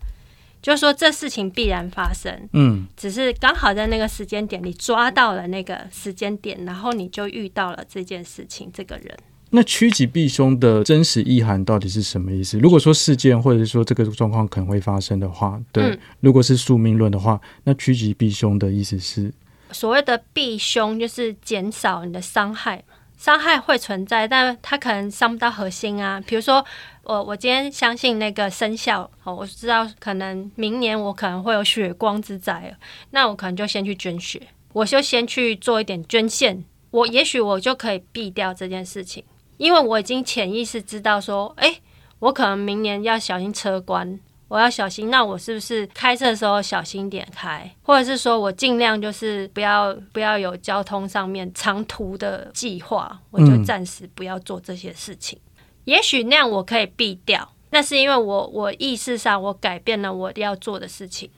[0.62, 9.14] 就是说这事情必然发生，嗯，只是刚好在那个时间点，你抓到了那个时间点，然后你就遇到了这件事情，这个人。
[9.55, 12.59] 那趋吉避凶的真实意涵到底是什么意思？
[12.59, 19.30] 如果说事件或者是说这个状况可能会发生的话，对，嗯、如果是宿命论的话，那趋吉避凶的意思是？
[19.70, 22.82] 所谓的避凶就是减少你的伤害，
[23.18, 26.18] 伤害会存在，但它可能伤不到核心啊。
[26.26, 26.64] 比如说，
[27.05, 32.74] 我我今天相信那个生肖，哦，我知道可能明年我可能会有血光之灾，
[33.11, 34.40] 那我可能就先去捐血，
[34.72, 39.24] 我就先去做一点捐献，我也许我就可以避掉这件事情，
[39.62, 41.76] 因为我已经潜意识知道说，诶，
[42.18, 44.18] 我可能明年要小心车关。
[44.48, 55.38] 我要小心，那我是不是开车的时候小心点开，或者是说我尽量就是不要不要有交通上面长途的计划，我就暂时不要做这些事情。
[55.46, 61.30] 嗯、也许那样我可以避掉，那是因为我我意识上我改变了我要做的事情。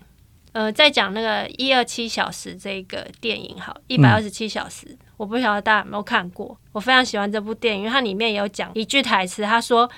[0.54, 9.90] 呃，在讲那个一二七小时这个电影，好，一百二十七小时，我不晓得大家有没有看过，我非常喜欢这部电影，因为它里面有讲一句台词，他说。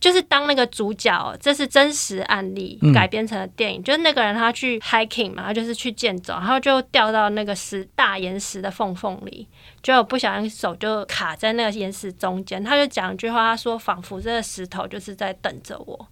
[0.00, 3.82] 就是当那个主角，这是真实案例改编成的电影。
[3.82, 9.48] 就是那个人他去 hiking 嘛，他就是去健走，然后就掉到那个石大岩石的缝缝里，
[9.82, 12.62] 就不小心手就卡在那个岩石中间。
[12.62, 16.08] 他就讲一句话，他说：“仿佛这个石头就是在等着我。”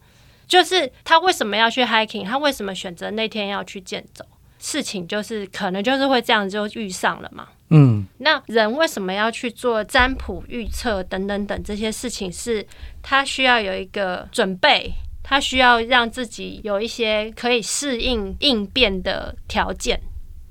[0.47, 2.24] 就是他为什么要去 hiking？
[2.24, 4.24] 他为什么选择那天要去健走？
[4.59, 7.49] 事情就是可能就是会这样就遇上了嘛。
[7.70, 12.32] 嗯，那人为什么要去做占卜预测等等等这些事情？
[12.32, 12.66] 是
[13.03, 14.92] 他需要有一个准备，
[15.22, 20.01] 他需要让自己有一些可以适应应变的条件。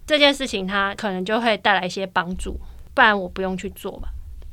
[0.06, 2.60] 这件事情他可能就会带来一些帮助，
[2.94, 4.10] 不然我不用去做吧。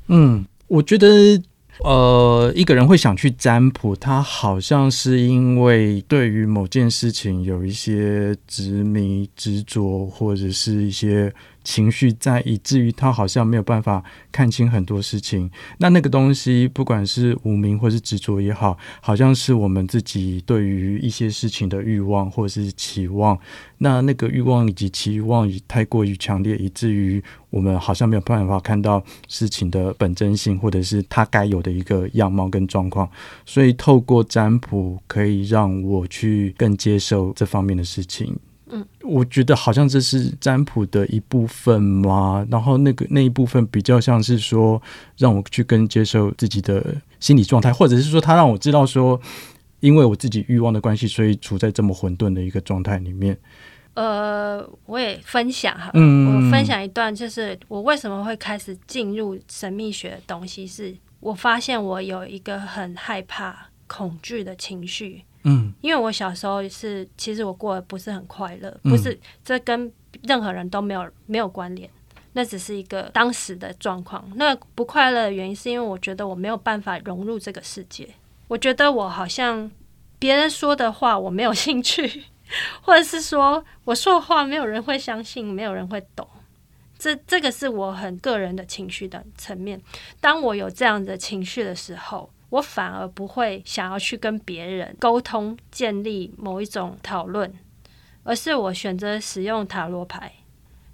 [0.07, 1.43] 嗯，我觉得。
[1.81, 11.33] 呃，一个人会想去占卜，他好像是因为对于某件事情有一些执迷、执着，或者是一些。
[11.65, 15.51] 情绪在，以至于他好像没有办法看清很多事情。
[15.79, 23.39] 那那个东西，不管是无名或是执着也好，好像是我们自己对于一些事情的欲望或是期望。
[23.79, 33.11] 那那个欲望以及期望也太过于强烈，以至于我们好像没有办法看到事情的本真性，或者是它该有的一个样貌跟状况。
[33.45, 38.37] 所以，透过占卜可以让我去更接受这方面的事情。
[38.75, 44.81] 嗯，我觉得好像这是占卜的一部分嘛，然后那个那一部分比较像是说，
[45.19, 46.83] 让我去跟接受自己的
[47.21, 49.21] 心理状态，或者是说他让我知道说，
[49.81, 53.39] 因为我自己欲望的关系，所以处在这么混沌的一个状态里面。
[53.93, 65.25] 呃，我也分享哈，嗯，我分享一段，就是我为什么会开始进入神秘学的东西，是我发现我有一个很害怕、恐惧的情绪。
[65.45, 71.91] 嗯，因为我小时候是，其实我过得不是很快乐，不是，这跟任何人都没有没有关联，
[72.33, 74.25] 那只是一个当时的状况。
[74.37, 78.09] 那不快乐的原因是因为我觉得我没有办法融入这个世界，
[78.47, 79.69] 我觉得我好像
[80.19, 82.25] 别人说的话我没有兴趣，
[82.83, 86.25] 或者是说我说的话没有人会相信，没有人会懂。
[86.97, 89.83] 这这个是我很个人的情绪的层面。
[90.21, 92.31] 当我有这样的情绪的时候。
[92.53, 97.51] 我反而不会想要去跟别人沟通、建立某一种讨论，
[98.25, 100.31] 而是我选择使用塔罗牌。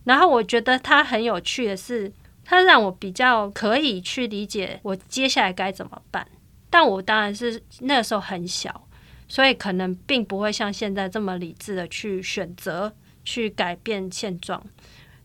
[0.05, 2.13] 然后我觉得它很有趣的是，
[2.45, 6.25] 它让我比较可以去理解我接下来该怎么办。
[6.71, 8.87] 但我当然是那个时候很小，
[9.27, 12.95] 所以可能并不会像现在这么理智的去选择
[13.25, 14.65] 去改变现状。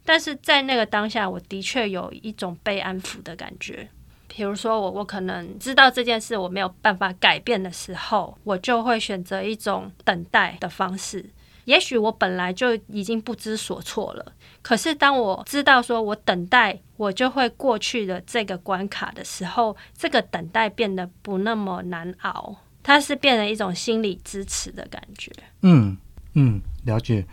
[0.04, 3.88] 但是在那个当下，我的确有一种被安抚的感觉。
[4.36, 11.24] 比如说我，我可能知道这件事我没有办法改变的时候，我就会选择一种等待的方式，
[11.66, 25.32] 也许我本来就已经不知所措了，可是当我知道说我等待我就会过去的这个关卡的时候，这个等待变得不那么难熬，它是变成一种心理支持的感觉。
[25.62, 25.96] 嗯
[26.34, 27.24] 嗯，了解。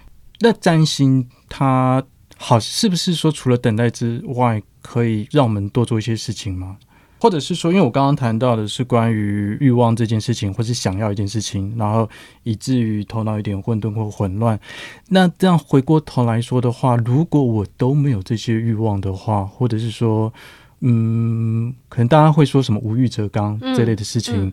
[0.41, 2.05] 那占星它
[2.37, 6.79] 好是不是说除了等待之外，可以让我们多做一些事情吗？
[7.21, 12.09] 或者是说，因为我刚刚谈到的是关于欲望这件事情，或是想要一件事情，然后
[12.45, 14.59] 以至于头脑有点混沌或混乱。
[15.09, 20.33] 那这样回过头来说的话，如果我都没有这些欲望的话，或者是说，
[20.81, 24.47] 嗯，可能大家会说什么无欲则刚这类的事情。
[24.47, 24.53] 嗯嗯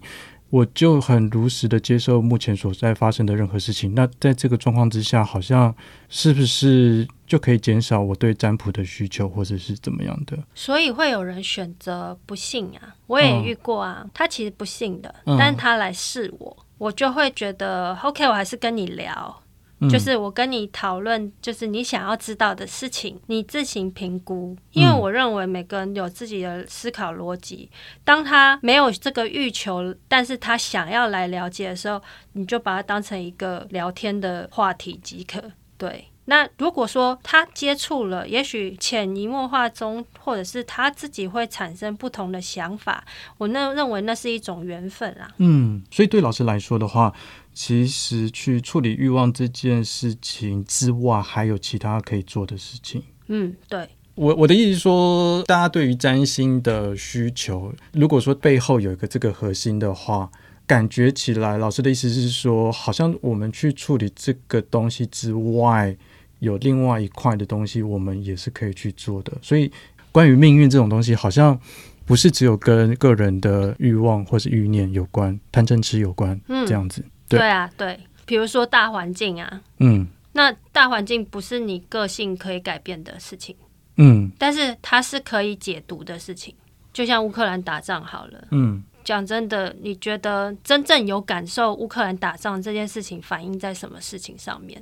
[0.49, 3.93] 我就很如实的接受目前所在发生的任何事情。
[3.93, 5.75] 那在这个状况之下，好像
[6.07, 10.37] 是不是就可以减少我对占卜的需求，或者是怎么样的？
[10.55, 13.99] 所以会有人选择不信啊，我也遇过啊。
[14.03, 19.43] 嗯、他其实不信的，但他来试我，嗯、我就会觉得 OK，我还是跟你聊。
[19.91, 24.57] 就是我跟你讨论，就是你想要知道的事情，你自行评估。
[24.71, 27.69] 因为我认为每个人有自己的思考逻辑。
[28.03, 32.01] 当他没有这个欲求，但是他想要来了解的时候，
[32.31, 35.43] 你就把它当成一个聊天的话题即可。
[35.77, 43.03] 对，那如果说他接触了，也许潜移默化中，或者是他自己会产生不同的想法，
[43.37, 45.27] 我那认为那是一种缘分啊。
[45.37, 47.13] 嗯，所以对老师来说的话。
[47.59, 53.01] 其实去处理欲望这件事情之外，还有其他可以做的事情。
[53.29, 53.89] 嗯，对。
[54.13, 60.29] 我我的意思是说，大家对于占星的需求，如果说背后有一个这个核心的话，
[60.67, 65.97] 感觉起来，老师的意思是说，好像我们去处理这个东西之外，
[66.39, 69.33] 有另外一块的东西，我们也是可以去做的。
[69.41, 69.71] 所以，
[70.11, 71.59] 关于命运这种东西，好像。
[72.07, 77.03] 不是只有跟个人的欲望或是欲念有关，贪嗔痴有关，嗯，这样子。
[77.27, 83.53] 对，对啊，对，比如说大环境啊，嗯，那大环境不是你个性可以改变的事情，
[83.97, 86.55] 嗯，但是它是可以解读的事情。
[86.93, 94.81] 就像乌克兰打仗好了，嗯，讲真的，你觉得真正有感受乌克兰打仗这件事情反映在什么事情上面？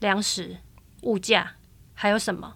[0.00, 0.54] 粮食、
[1.02, 1.52] 物价，
[1.94, 2.54] 还有什么？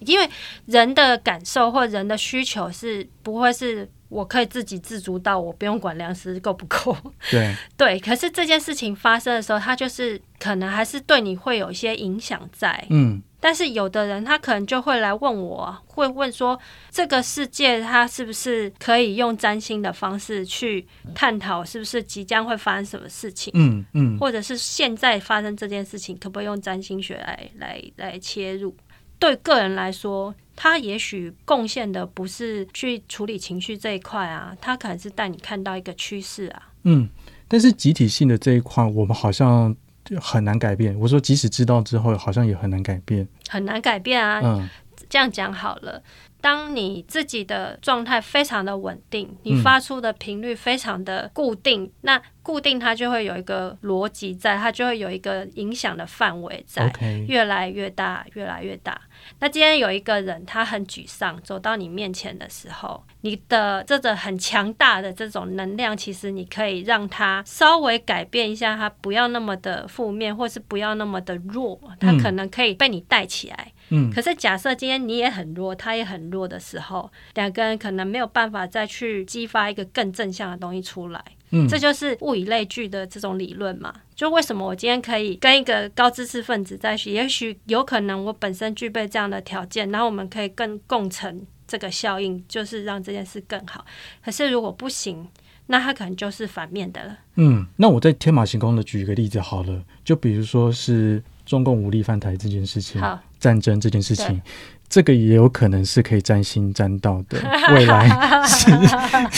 [0.00, 0.28] 因为
[0.64, 6.96] 人的感受或人的需求是不会是我可以自给自足到我不用管粮食够不够。
[7.30, 12.82] 对 对，可是这件事情发生的时候，它就是可能还是对你会有一些影响在。
[12.88, 16.58] 嗯，但是有的人他可能就会来问我，会问说
[16.90, 23.50] 这个世界它是不是可以用占星的方式去探讨，是不是即将会发生什么事情？
[23.56, 28.74] 嗯嗯，或者是现在发生这件事情，可不可以用占星学来来来切入？
[29.18, 36.62] 对个人来说，他也许贡献的不是去处理情绪这一块啊，他可能是带你看到一个趋势啊。
[36.84, 37.08] 嗯，
[37.46, 39.76] 但是集体性的这一块，我们好像
[40.18, 40.98] 很难改变。
[40.98, 44.40] 我说，即使知道之后，好像也很难改变，很难改变啊。
[44.42, 44.68] 嗯，
[45.10, 46.02] 这样讲好了。
[46.40, 56.90] 当你自己的状态非常的稳定，你发出的频率非常的固定，嗯、那固定它就会有一个逻辑在，它就会有一个影响的范围在.
[57.28, 58.98] 越来越大，越来越大。
[59.40, 73.72] 那今天有一个人他很沮丧，走到你面前的时候，你的这个很强大的这种能量，其实你可以让他稍微改变一下，他不要那么的负面，或是不要那么的弱，他可能可以被你带起来。
[73.74, 73.79] 嗯，
[74.12, 81.24] 可是假设今天你也很弱，他也很弱的时候，两个人可能没有办法再去激发一个更正向的东西出来。
[81.50, 83.92] 嗯，这就是物以类聚的这种理论嘛。
[84.14, 93.84] 就为什么我今天可以跟一个高知识分子在一起，也许有可能我本身具备这样的条件，然后我们可以更共成这个效应，就是让这件事更好。
[94.24, 95.26] 可是如果不行，
[95.66, 97.18] 那他可能就是反面的了。
[97.34, 103.00] 嗯，那我在天马行空的举一个例子好了，就比如说是中共武力犯台这件事情。
[103.00, 103.18] 好。
[103.40, 104.40] 战争这件事情，
[104.88, 107.38] 这个也有可能是可以占星占到的。
[107.74, 108.08] 未来
[108.46, 108.70] 是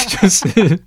[0.09, 0.81] 就是，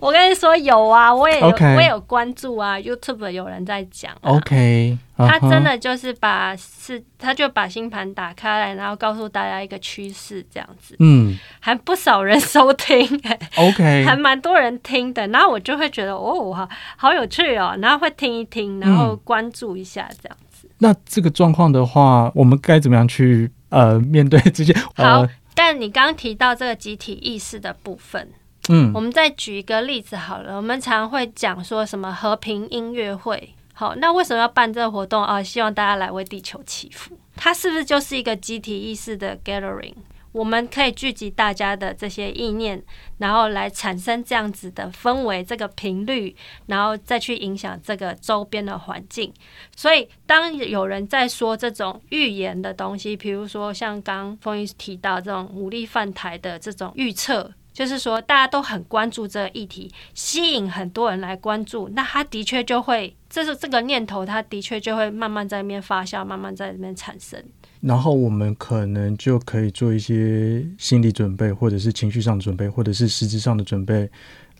[0.00, 4.30] 我跟你说有啊，我也有.我也有关注啊，YouTube 有人在讲、啊。
[4.30, 5.28] OK，、uh huh.
[5.28, 10.94] 他真的就是把是，他就把星盘打开来，然后告诉大家一个趋势，这样子。
[11.00, 13.38] 嗯，还不少人收听、欸。
[13.56, 15.26] OK，还蛮多人听的。
[15.28, 20.36] 然后我就会觉得哦，好好有趣哦，然后会听一听，然后关注一下这样。
[20.40, 20.46] 嗯
[20.82, 24.76] 那这个状况的话，我们该怎么样去呃面对这些？
[24.96, 28.28] 好，呃、但你刚刚提到这个集体意识的部分，
[28.68, 30.56] 嗯，我们再举一个例子好了。
[30.56, 35.40] 我们常会讲说什么和平音乐会，好，那为什么要办这个活动啊？
[35.40, 39.94] 希望大家来为地球祈福，它是不是就是一个集体意识的 gathering？
[40.32, 42.82] 我们可以聚集大家的这些意念，
[43.18, 46.34] 然后来产生这样子的氛围，这个频率，
[46.66, 49.32] 然后再去影响这个周边的环境。
[49.76, 67.42] 所以，当有人在说这种预言的东西，比如说像刚刚凤玉提到这种武力犯台的这种预测，就是说大家都很关注这个议题，吸引很多人来关注，那他的确就会，这是这个念头，他的确就会慢慢在那边发酵，慢慢在那边产生。
[67.82, 74.08] 然后我们可能就可以做一些心理准备，或者是情绪上的准备，或者是实质上的准备，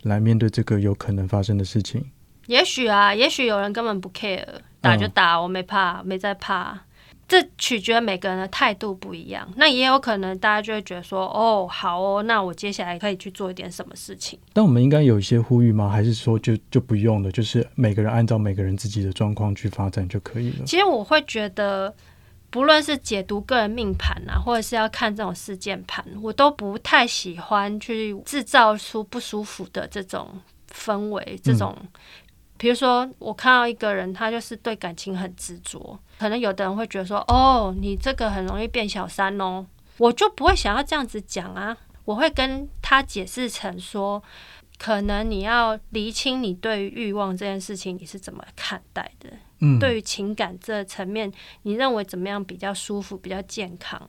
[0.02, 2.04] 来面对这个有可能发生的事情。
[2.48, 4.44] 也许啊，也许有人根本不 care，
[4.80, 6.80] 打就打，我没怕，没在怕。
[7.28, 9.48] 这取决每个人的态度不一样。
[9.54, 14.36] 那也有可能大家就会觉得说，哦，好哦，那我接下来可以去做一点什么事情。
[14.52, 15.88] 但我们应该有一些呼吁吗？
[15.88, 17.30] 还是说就就不用了？
[17.30, 20.64] 就是每个人按照每个人自己的状况去发展就可以了。
[20.66, 21.94] 其实我会觉得。
[22.52, 30.38] 不论是解读个人命盘啊，或者是要看这种事件盘，我都不太喜欢去制造出不舒服的这种
[30.70, 31.40] 氛围。
[31.42, 31.74] 这种，
[32.58, 41.74] 比如说我看到一个人，他就是对感情很执着，可能有的人会觉得说：“哦，你这个很容易变小三哦。”我就不会想要这样子讲啊，
[42.04, 44.22] 我会跟他解释成说，
[44.78, 49.30] 可能你要厘清你对于欲望这件事情你是怎么看待的。
[49.62, 51.32] 嗯，对于情感这层面，
[51.62, 54.00] 你认为怎么样比较舒服、比较健康？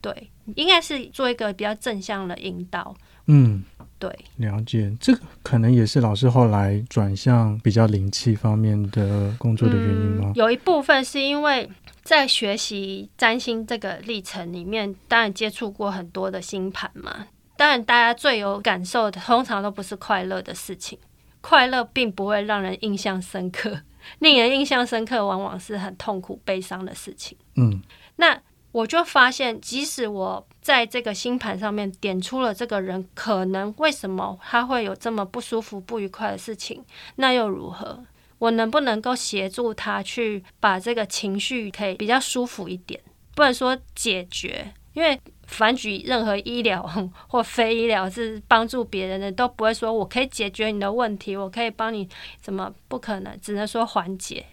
[0.00, 2.94] 对，应该是做一个比较正向的引导。
[3.26, 3.64] 嗯，
[3.98, 4.94] 对，了解。
[5.00, 10.26] 这个可能也是老师后来转向比较灵气方面的工作的原因吗？
[10.26, 11.70] 嗯，有一部分是因为
[12.02, 17.28] 在学习占星这个历程里面，当然接触过很多的星盘嘛。
[17.56, 20.98] 当然，大家最有感受的，通常都不是快乐的事情。
[21.40, 23.80] 快乐并不会让人印象深刻。
[24.18, 27.36] 令人印象深刻，往往是很痛苦、悲伤的事情。
[27.56, 27.82] 嗯，
[28.16, 28.40] 那
[28.72, 36.84] 我就发现，即使我在这个星盘上面点出了这个人可能为什么他会有这么不舒服、不愉快的事情，
[37.16, 38.04] 那又如何？
[38.38, 43.00] 我能不能够协助他去把这个情绪可以比较舒服一点？
[43.34, 45.20] 不能说解决，因为。
[45.46, 46.82] 反举任何医疗
[47.28, 52.08] 或非医疗是帮助别人的，都不会说我可以解决你的问题，我可以帮你
[52.40, 52.72] 怎么？
[52.88, 54.44] 不可能，只能说缓解。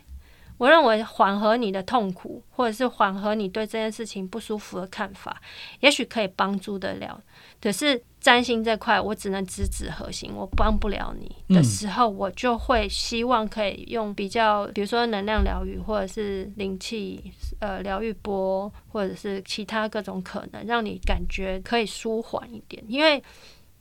[0.58, 5.42] 我认为缓和你的痛苦，或者是缓和你对这件事情不舒服的看法，
[5.80, 7.20] 也许可以帮助得了。
[7.62, 22.84] 可是占星这块，我只能直指核心，我帮不了你的时候，我就会希望可以用比较，比如说能量疗愈，或者是灵气呃疗愈波，或者是其他各种可能，让你感觉可以舒缓一点。
[22.88, 23.24] 因为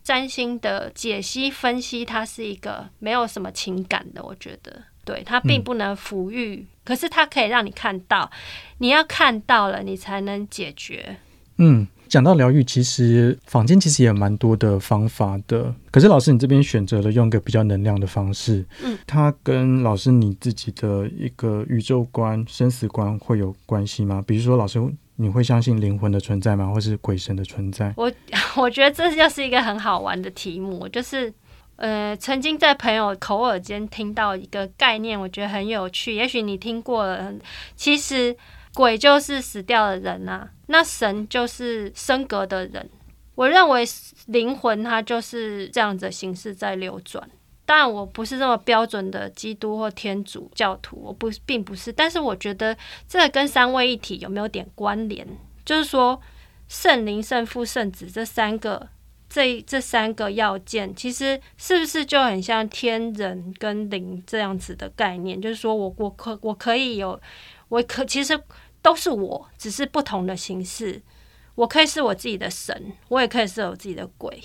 [0.02, 4.82] 占星的解析分析，它是一个没有什么情感的，我觉得。
[5.02, 8.30] 对，它并不能抚育，嗯，可是它可以让你看到，
[8.78, 11.16] 你要看到了，你才能解决。
[11.56, 15.72] 嗯，讲到疗愈，其实坊间其实也蛮多的方法的。
[15.92, 24.22] 可是老师，你这边选择了用一个比较能量的方式，嗯，它跟老师你自己的一个宇宙观、生死观会有关系吗？
[24.26, 24.78] 比如说，老师
[25.16, 26.66] 你会相信灵魂的存在吗？
[26.66, 27.94] 或是鬼神的存在？
[27.96, 28.12] 我
[28.58, 31.32] 我觉得这就是一个很好玩的题目，就是。
[31.82, 36.14] 呃，曾经在朋友口耳间听到一个概念，我觉得很有趣。
[36.14, 37.32] 也许你听过了，
[37.74, 38.36] 其实
[38.74, 42.88] 鬼就是死掉的人啊，那神就是升格的人。
[43.34, 43.84] 我认为
[44.26, 47.28] 灵魂它就是这样子的形式在流转。
[47.64, 51.92] 当然，我不是这么标准的基督或天主教徒，我不并不是。
[51.92, 52.76] 但是我觉得
[53.08, 55.26] 这个跟三位一体有没有点关联？
[55.64, 56.20] 就是说，
[56.68, 58.88] 圣灵、圣父、圣子这三个。
[59.32, 65.40] 这这三个要件，其实是不是就很像天人跟灵这样子的概念？
[65.40, 67.20] 就是说我我可我可以有，
[67.70, 68.38] 我可其实
[68.82, 71.00] 都是我，只是不同的形式。
[71.54, 74.38] 我可以是我自己的神，我也可以是我自己的鬼。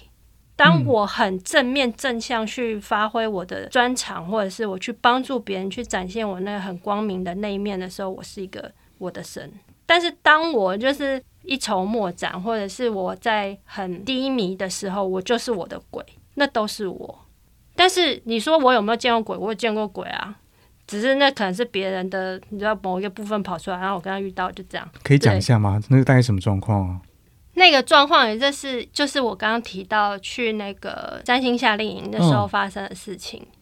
[0.55, 9.51] 当我很正面正向去发挥我的专长，或者是我去帮助别人去展现我那个很光明的那一面的时候，我是一个我的神。
[9.85, 11.21] 但是当我就是。
[11.47, 16.03] 一筹莫展，或者是我在很低迷的时候，我就是我的鬼，
[16.33, 17.19] 那都是我。
[17.75, 19.37] 但是你说我有没有见过鬼？
[19.37, 20.39] 我有见过鬼啊，
[20.87, 24.89] 只是那可能是别人的，你知道某一个部分跑出来，然后我跟他遇到，就这样。
[25.03, 25.81] 可以讲一下吗？
[25.89, 27.01] 那个大概什么状况啊？
[27.53, 33.41] 那个状况也就是就是我刚刚提到去那个三星夏令营的时候发生的事情。
[33.41, 33.57] 嗯。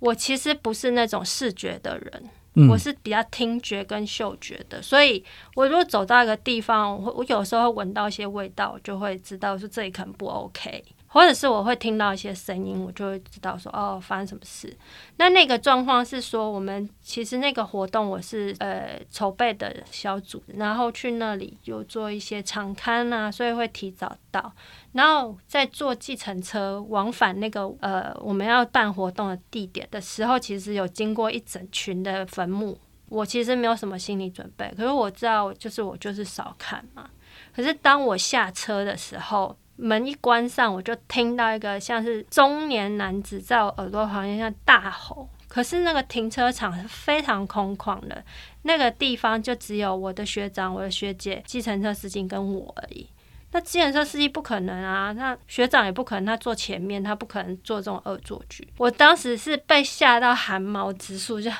[0.00, 2.22] 我其实不是那种视觉的人。
[2.68, 14.74] 我是比较听觉跟嗅觉的，所以我如果走到一个地方，我我有时候会闻到一些味道，就会知道说这里可能不 OK，或者是我会听到一些声音，我就会知道说哦，发生什么事。
[15.18, 24.50] 那那个状况是说，我们其实那个活动我是呃筹备的小组，然后去那里有做一些长勘啊，所以会提早到。
[24.92, 32.78] 然后在坐计程车往返那个呃我们要办活动的地点的时候，其实有经过一整群的坟墓。
[33.08, 37.10] 我其实没有什么心理准备，可是我知道，就是我就是少看嘛。
[37.54, 45.28] 可是当我下车的时候，门一关上，我就听到一个像是中年男子在我耳朵旁边像大吼。
[45.48, 48.24] 可是那个停车场是非常空旷的，
[48.62, 53.06] 那个地方就只有我的学长、我的学姐、计程车司机跟我而已。
[53.50, 58.66] 那计程车司机不可能啊，那学长也不可能，他坐前面，他不可能做这种恶作剧。
[58.78, 61.50] 我当时是被吓到汗毛直竖，就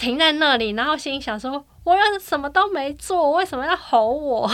[0.00, 1.64] 停在那里，然后心里想说。
[1.82, 4.48] 我又什么都没做，为什么要吼我？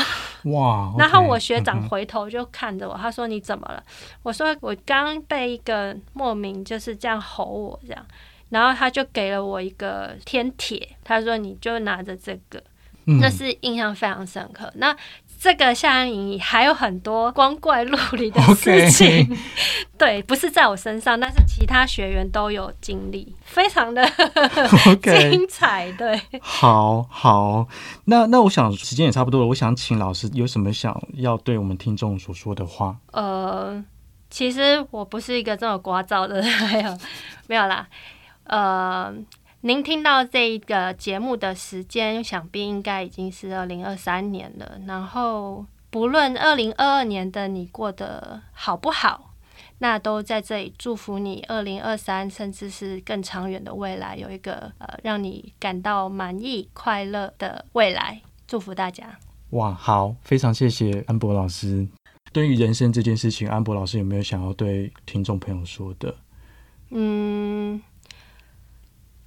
[0.45, 0.95] 哇！
[0.97, 3.83] 然后我学长回头就看着我，他说：“你怎么了？”
[4.23, 8.07] 我说：“我刚被一个莫名就是这样吼我这样。”
[8.51, 12.63] 然后他就给了我一个天铁，他说：“你就拿着这个。”
[13.21, 14.73] 那是印象非常深刻。
[14.77, 14.97] 那
[15.47, 19.39] 这个夏安营还有很多光怪陆离的 事情，Okay.
[19.97, 24.05] 对，不是在我身上，但是其他学员都有经历，非常的
[24.91, 25.31] Okay.
[25.31, 25.93] 精彩。
[25.93, 27.69] 对，好好，
[28.07, 32.97] 那那我想时间也差不多了，我想请老师有什么想要对我们听众所说的话？
[33.13, 33.81] 呃，
[34.29, 36.99] 其实我不是一个这么聒噪的人，没有，
[37.47, 37.87] 没有啦，
[38.49, 39.15] 呃。
[39.67, 44.79] 您听到这一个节目的时间，想必应该已经是二零二三年了。
[44.87, 49.35] 然后，不论二零二二年的你过得好不好，
[49.79, 58.21] 那都在这里祝福你二零二三，甚至是更长远的未来，有一个呃让你感到满意、快乐的未来。
[58.47, 59.19] 祝福大家！
[59.51, 61.85] 哇，好，非常谢谢安博老师。
[62.33, 66.15] 对于人生这件事情，安博老师有没有想要对听众朋友说的？
[66.91, 67.83] 嗯。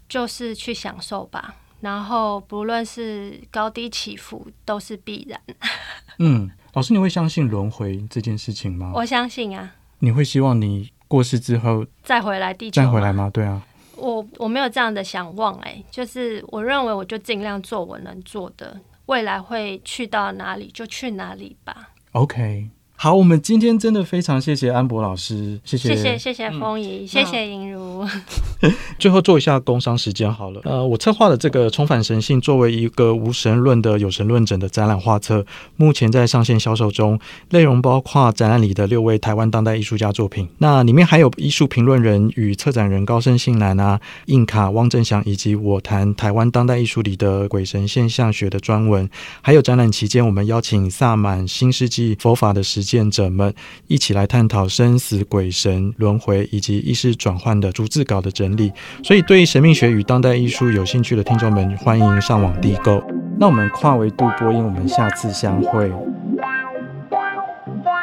[0.09, 5.39] 就是去享受吧，然后不论是高低起伏，都是必然。
[6.19, 8.91] 嗯，老师，你会相信轮回这件事情吗？
[8.95, 9.75] 我相信啊。
[9.99, 12.81] 你会希望你过世之后再回来地球？
[12.81, 13.29] 再回来吗？
[13.31, 13.61] 对啊。
[13.95, 21.91] 我我没有这样的想望，哎，就是我认为我就尽量做我能做的，未来会去到哪里就去哪里吧。
[22.13, 22.69] OK。
[23.01, 25.95] 好，我们今天真的非常谢谢安博老师，谢谢。
[25.95, 28.05] 谢谢谢谢风仪，谢谢莹如。
[28.99, 35.45] 最后做一下工商时间好了，呃，我策划的这个《重返神性》作为一个无神论的有神论者的展览画册，
[35.77, 37.17] 目前在上线销售中，
[37.51, 49.09] 内容包括展览里的六位台湾当代艺术家作品，那里面还有艺术评论人与策展人高盛信男啊、印卡汪正祥以及我谈台湾当代艺术里的鬼神现象学的专文，
[49.41, 53.53] 还有展览期间我们邀请萨满新世纪佛法的实践者们
[53.87, 58.71] 一起来探讨生死、鬼神、轮回以及意识转换的逐字稿的整理。
[59.03, 63.03] 所以，对于神秘学与当代艺术有兴趣的听众们，欢迎上网订购。
[63.37, 65.91] 那我们跨维度播音，我们下次相会。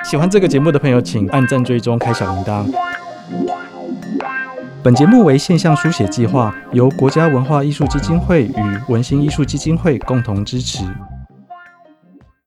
[0.05, 2.65] 喜欢这个节目的朋友，请按赞、追踪、开小铃铛。
[4.83, 10.85] 本节目为现象书写计划，由国家文化艺术基金会与文心艺术基金会共同支持。